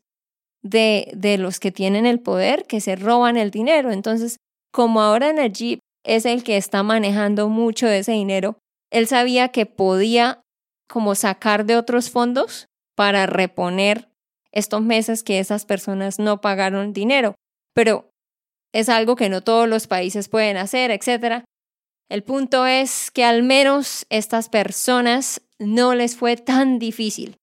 de, 0.62 1.12
de 1.14 1.36
los 1.36 1.60
que 1.60 1.70
tienen 1.70 2.06
el 2.06 2.20
poder, 2.20 2.64
que 2.64 2.80
se 2.80 2.96
roban 2.96 3.36
el 3.36 3.50
dinero. 3.50 3.92
Entonces, 3.92 4.38
como 4.72 5.02
ahora 5.02 5.32
Najib 5.34 5.80
es 6.02 6.24
el 6.24 6.42
que 6.42 6.56
está 6.56 6.82
manejando 6.82 7.50
mucho 7.50 7.86
de 7.86 7.98
ese 7.98 8.12
dinero, 8.12 8.56
él 8.90 9.06
sabía 9.06 9.48
que 9.48 9.66
podía 9.66 10.40
como 10.88 11.14
sacar 11.14 11.66
de 11.66 11.76
otros 11.76 12.10
fondos 12.10 12.68
para 12.96 13.26
reponer 13.26 14.08
estos 14.50 14.80
meses 14.80 15.22
que 15.22 15.40
esas 15.40 15.66
personas 15.66 16.18
no 16.18 16.40
pagaron 16.40 16.94
dinero. 16.94 17.34
Pero 17.74 18.10
es 18.72 18.88
algo 18.88 19.14
que 19.14 19.28
no 19.28 19.42
todos 19.42 19.68
los 19.68 19.86
países 19.86 20.28
pueden 20.28 20.56
hacer, 20.56 20.90
etc. 20.90 21.44
El 22.10 22.22
punto 22.24 22.66
es 22.66 23.10
que 23.12 23.24
al 23.24 23.44
menos 23.44 24.04
estas 24.10 24.48
personas 24.48 25.42
no 25.60 25.94
les 25.94 26.16
fue 26.16 26.36
tan 26.36 26.80
difícil. 26.80 27.36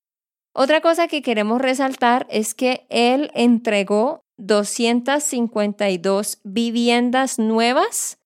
Otra 0.54 0.82
cosa 0.82 1.08
que 1.08 1.22
queremos 1.22 1.62
resaltar 1.62 2.28
es 2.30 2.54
que 2.54 2.86
él 2.90 3.32
entregó 3.34 4.26
252 4.38 6.42
viviendas 6.44 7.40
nuevas 7.40 8.18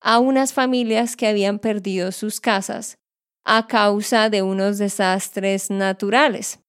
a 0.00 0.18
unas 0.18 0.54
familias 0.54 1.14
que 1.14 1.26
habían 1.26 1.58
perdido 1.58 2.10
sus 2.10 2.40
casas 2.40 2.96
a 3.44 3.66
causa 3.66 4.30
de 4.30 4.40
unos 4.40 4.78
desastres 4.78 5.70
naturales. 5.70 6.60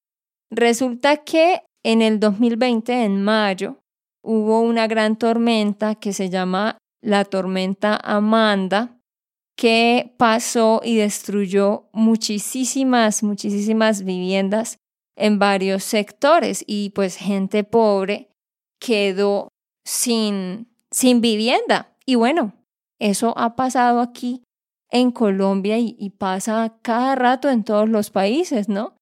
Resulta 0.52 1.24
que 1.24 1.62
en 1.84 2.02
el 2.02 2.20
2020, 2.20 3.06
en 3.06 3.24
mayo, 3.24 3.78
hubo 4.22 4.60
una 4.60 4.88
gran 4.88 5.16
tormenta 5.16 5.96
que 5.96 6.12
se 6.12 6.30
llama 6.30 6.78
la 7.02 7.24
tormenta 7.24 7.96
Amanda, 7.96 9.00
que 9.56 10.14
pasó 10.18 10.82
y 10.84 10.98
destruyó 10.98 11.90
muchísimas, 11.94 13.24
muchísimas 13.24 14.04
viviendas 14.04 14.78
en 15.16 15.40
varios 15.40 15.84
sectores 15.84 16.64
y 16.66 16.90
pues 16.90 17.16
gente 17.18 17.64
pobre 17.64 18.30
quedó 18.80 19.50
sin, 19.86 20.68
sin 20.92 21.22
vivienda. 21.22 21.96
Y 22.06 22.16
bueno, 22.16 22.54
eso 23.00 23.38
ha 23.38 23.56
pasado 23.56 24.00
aquí 24.02 24.44
en 24.90 25.12
Colombia 25.12 25.78
y, 25.78 25.96
y 26.00 26.12
pasa 26.12 26.78
cada 26.82 27.16
rato 27.16 27.50
en 27.50 27.64
todos 27.64 27.88
los 27.88 28.10
países, 28.10 28.70
¿no? 28.70 28.96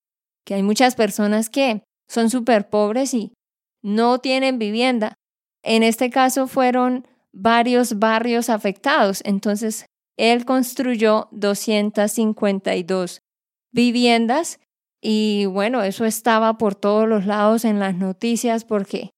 Que 0.45 0.55
hay 0.55 0.63
muchas 0.63 0.95
personas 0.95 1.49
que 1.49 1.83
son 2.09 2.29
súper 2.29 2.69
pobres 2.69 3.13
y 3.13 3.33
no 3.81 4.19
tienen 4.19 4.59
vivienda. 4.59 5.15
En 5.63 5.83
este 5.83 6.09
caso 6.09 6.47
fueron 6.47 7.07
varios 7.33 7.99
barrios 7.99 8.49
afectados, 8.49 9.21
entonces 9.25 9.85
él 10.17 10.45
construyó 10.45 11.27
252 11.31 13.21
viviendas 13.73 14.59
y 15.01 15.45
bueno, 15.45 15.81
eso 15.83 16.05
estaba 16.05 16.57
por 16.57 16.75
todos 16.75 17.07
los 17.07 17.25
lados 17.25 17.65
en 17.65 17.79
las 17.79 17.95
noticias 17.95 18.65
porque 18.65 19.09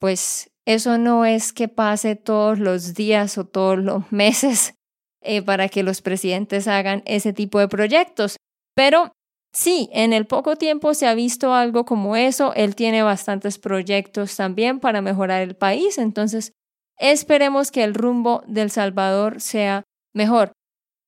pues 0.00 0.50
eso 0.66 0.98
no 0.98 1.24
es 1.24 1.52
que 1.52 1.68
pase 1.68 2.16
todos 2.16 2.58
los 2.58 2.94
días 2.94 3.38
o 3.38 3.46
todos 3.46 3.78
los 3.78 4.10
meses 4.12 4.74
eh, 5.22 5.42
para 5.42 5.68
que 5.68 5.82
los 5.82 6.02
presidentes 6.02 6.68
hagan 6.68 7.02
ese 7.06 7.32
tipo 7.32 7.58
de 7.58 7.68
proyectos. 7.68 8.36
Pero 8.74 9.12
sí, 9.52 9.88
en 9.92 10.12
el 10.12 10.26
poco 10.26 10.56
tiempo 10.56 10.92
se 10.94 11.06
ha 11.06 11.14
visto 11.14 11.54
algo 11.54 11.84
como 11.84 12.16
eso. 12.16 12.52
Él 12.54 12.74
tiene 12.74 13.02
bastantes 13.02 13.58
proyectos 13.58 14.36
también 14.36 14.80
para 14.80 15.00
mejorar 15.00 15.42
el 15.42 15.56
país. 15.56 15.98
Entonces, 15.98 16.52
esperemos 16.98 17.70
que 17.70 17.84
el 17.84 17.94
rumbo 17.94 18.42
del 18.46 18.70
Salvador 18.70 19.40
sea 19.40 19.84
Mejor, 20.16 20.52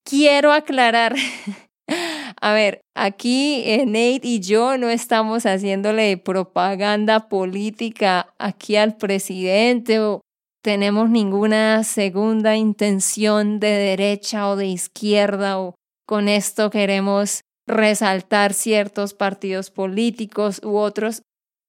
quiero 0.05 0.53
aclarar. 0.53 1.14
A 2.42 2.53
ver, 2.53 2.83
aquí 2.94 3.62
eh, 3.64 3.87
Nate 3.87 4.21
y 4.23 4.40
yo 4.40 4.77
no 4.77 4.90
estamos 4.90 5.47
haciéndole 5.47 6.18
propaganda 6.18 7.31
política 7.31 8.35
aquí 8.38 8.77
al 8.77 8.99
presidente 8.99 9.99
o 9.99 10.21
tenemos 10.62 11.09
ninguna 11.09 11.85
segunda 11.85 12.57
intención 12.57 13.61
de 13.61 13.71
derecha 13.71 14.47
o 14.51 14.57
de 14.57 14.66
izquierda 14.66 15.59
o 15.59 15.75
con 16.07 16.29
esto 16.29 16.68
queremos 16.68 17.40
resaltar 17.66 18.53
ciertos 18.53 19.14
partidos 19.14 19.71
políticos 19.71 20.61
u 20.62 20.77
otros 20.77 21.23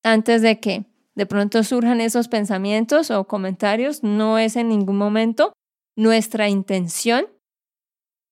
antes 0.03 0.41
de 0.41 0.59
que 0.59 0.83
de 1.15 1.25
pronto 1.25 1.63
surjan 1.63 2.01
esos 2.01 2.27
pensamientos 2.27 3.11
o 3.11 3.23
comentarios. 3.27 4.03
No 4.03 4.37
es 4.37 4.57
en 4.57 4.67
ningún 4.67 4.97
momento 4.97 5.53
nuestra 5.99 6.47
intención. 6.47 7.27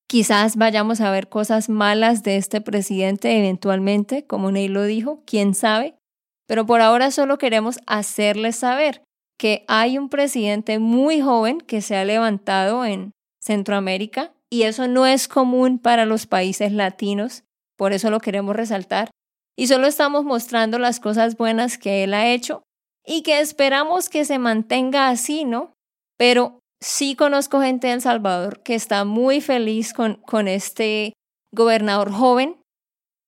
Quizás 0.07 0.55
vayamos 0.55 1.01
a 1.01 1.11
ver 1.11 1.27
cosas 1.27 1.67
malas 1.67 2.23
de 2.23 2.37
este 2.37 2.61
presidente 2.61 3.37
eventualmente, 3.37 4.25
como 4.25 4.51
Ney 4.51 4.69
lo 4.69 4.83
dijo, 4.83 5.21
quién 5.25 5.53
sabe, 5.53 5.95
pero 6.47 6.65
por 6.65 6.79
ahora 6.79 7.11
solo 7.11 7.37
queremos 7.37 7.79
hacerles 7.85 8.55
saber 8.55 9.03
que 9.37 9.65
hay 9.67 9.97
un 9.97 10.07
presidente 10.07 10.79
muy 10.79 11.19
joven 11.19 11.59
que 11.59 11.81
se 11.81 11.97
ha 11.97 12.05
levantado 12.05 12.85
en 12.85 13.11
Centroamérica 13.41 14.31
y 14.49 14.63
eso 14.63 14.87
no 14.87 15.05
es 15.05 15.27
común 15.27 15.77
para 15.77 16.05
los 16.05 16.25
países 16.25 16.71
latinos, 16.71 17.43
por 17.77 17.91
eso 17.91 18.09
lo 18.09 18.21
queremos 18.21 18.55
resaltar. 18.55 19.11
Y 19.57 19.67
solo 19.67 19.87
estamos 19.87 20.23
mostrando 20.23 20.79
las 20.79 21.01
cosas 21.01 21.35
buenas 21.35 21.77
que 21.77 22.05
él 22.05 22.13
ha 22.13 22.27
hecho 22.27 22.63
y 23.05 23.23
que 23.23 23.41
esperamos 23.41 24.07
que 24.07 24.23
se 24.23 24.39
mantenga 24.39 25.09
así, 25.09 25.43
¿no? 25.43 25.73
Pero 26.17 26.61
sí 26.81 27.15
conozco 27.15 27.61
gente 27.61 27.87
de 27.87 27.93
El 27.93 28.01
Salvador 28.01 28.61
que 28.63 28.75
está 28.75 29.05
muy 29.05 29.41
feliz 29.41 29.93
con, 29.93 30.15
con 30.15 30.47
este 30.47 31.13
gobernador 31.53 32.11
joven 32.11 32.57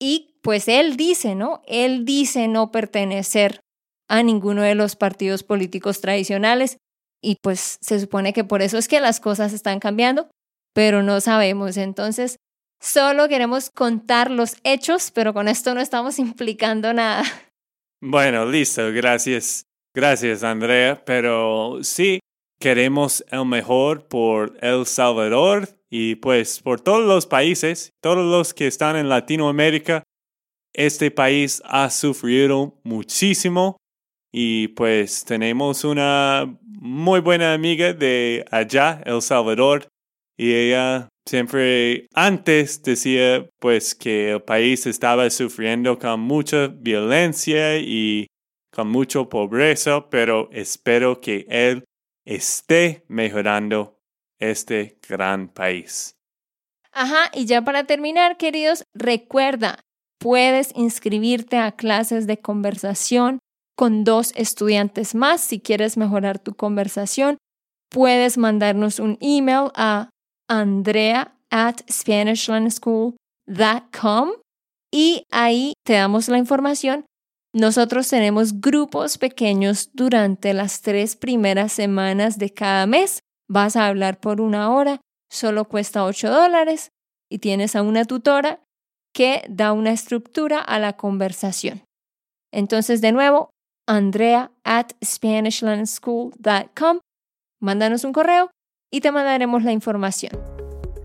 y 0.00 0.34
pues 0.42 0.68
él 0.68 0.96
dice, 0.96 1.34
¿no? 1.34 1.62
Él 1.66 2.04
dice 2.04 2.48
no 2.48 2.70
pertenecer 2.70 3.60
a 4.08 4.22
ninguno 4.22 4.62
de 4.62 4.74
los 4.74 4.96
partidos 4.96 5.42
políticos 5.42 6.00
tradicionales 6.00 6.78
y 7.22 7.36
pues 7.42 7.78
se 7.80 8.00
supone 8.00 8.32
que 8.32 8.44
por 8.44 8.62
eso 8.62 8.78
es 8.78 8.88
que 8.88 9.00
las 9.00 9.20
cosas 9.20 9.52
están 9.52 9.78
cambiando, 9.78 10.30
pero 10.74 11.02
no 11.02 11.20
sabemos. 11.20 11.76
Entonces, 11.76 12.36
solo 12.80 13.28
queremos 13.28 13.70
contar 13.70 14.30
los 14.30 14.56
hechos, 14.64 15.10
pero 15.10 15.34
con 15.34 15.48
esto 15.48 15.74
no 15.74 15.80
estamos 15.80 16.18
implicando 16.18 16.92
nada. 16.92 17.24
Bueno, 18.02 18.46
listo, 18.46 18.90
gracias. 18.92 19.64
Gracias, 19.94 20.44
Andrea, 20.44 21.02
pero 21.04 21.80
sí, 21.82 22.20
queremos 22.60 23.24
el 23.30 23.46
mejor 23.46 24.06
por 24.06 24.56
El 24.60 24.84
Salvador 24.84 25.68
y 25.88 26.16
pues 26.16 26.60
por 26.60 26.80
todos 26.80 27.04
los 27.04 27.26
países, 27.26 27.90
todos 28.02 28.18
los 28.18 28.54
que 28.54 28.66
están 28.66 28.96
en 28.96 29.08
Latinoamérica. 29.08 30.04
Este 30.74 31.10
país 31.10 31.62
ha 31.64 31.90
sufrido 31.90 32.78
muchísimo 32.84 33.78
y 34.30 34.68
pues 34.68 35.24
tenemos 35.24 35.84
una 35.84 36.54
muy 36.62 37.20
buena 37.20 37.54
amiga 37.54 37.92
de 37.92 38.44
allá, 38.50 39.02
El 39.04 39.20
Salvador, 39.22 39.88
y 40.36 40.52
ella 40.52 41.08
siempre 41.26 42.06
antes 42.14 42.82
decía 42.82 43.48
pues 43.58 43.94
que 43.94 44.32
el 44.32 44.42
país 44.42 44.86
estaba 44.86 45.28
sufriendo 45.30 45.98
con 45.98 46.20
mucha 46.20 46.68
violencia 46.68 47.78
y 47.78 48.26
con 48.70 48.88
mucha 48.88 49.24
pobreza, 49.24 50.08
pero 50.10 50.48
espero 50.52 51.20
que 51.20 51.46
él 51.48 51.84
esté 52.24 53.04
mejorando 53.08 53.98
este 54.38 54.98
gran 55.08 55.48
país. 55.48 56.16
Ajá, 56.92 57.30
y 57.34 57.46
ya 57.46 57.62
para 57.62 57.84
terminar, 57.84 58.36
queridos, 58.36 58.84
recuerda, 58.94 59.80
puedes 60.18 60.72
inscribirte 60.74 61.56
a 61.58 61.72
clases 61.72 62.26
de 62.26 62.38
conversación 62.38 63.38
con 63.76 64.04
dos 64.04 64.32
estudiantes 64.36 65.14
más 65.14 65.40
si 65.40 65.60
quieres 65.60 65.96
mejorar 65.96 66.38
tu 66.38 66.54
conversación. 66.54 67.38
Puedes 67.90 68.36
mandarnos 68.38 68.98
un 68.98 69.18
email 69.20 69.70
a 69.74 70.10
andrea 70.48 71.34
at 71.50 71.80
SpanishLandSchool.com 71.90 74.30
y 74.92 75.24
ahí 75.30 75.74
te 75.84 75.92
damos 75.94 76.28
la 76.28 76.38
información. 76.38 77.04
Nosotros 77.52 78.08
tenemos 78.08 78.60
grupos 78.60 79.18
pequeños 79.18 79.90
durante 79.92 80.54
las 80.54 80.82
tres 80.82 81.16
primeras 81.16 81.72
semanas 81.72 82.38
de 82.38 82.50
cada 82.50 82.86
mes. 82.86 83.24
Vas 83.48 83.74
a 83.74 83.88
hablar 83.88 84.20
por 84.20 84.40
una 84.40 84.70
hora, 84.72 85.00
solo 85.28 85.64
cuesta 85.64 86.04
8 86.04 86.30
dólares 86.30 86.90
y 87.28 87.38
tienes 87.38 87.74
a 87.74 87.82
una 87.82 88.04
tutora 88.04 88.62
que 89.12 89.42
da 89.48 89.72
una 89.72 89.90
estructura 89.90 90.60
a 90.60 90.78
la 90.78 90.96
conversación. 90.96 91.82
Entonces, 92.52 93.00
de 93.00 93.10
nuevo, 93.10 93.50
andrea 93.88 94.52
at 94.62 94.92
SpanishLandSchool.com. 95.04 97.00
Mándanos 97.60 98.04
un 98.04 98.12
correo 98.12 98.50
y 98.92 99.00
te 99.00 99.10
mandaremos 99.10 99.64
la 99.64 99.72
información. 99.72 100.59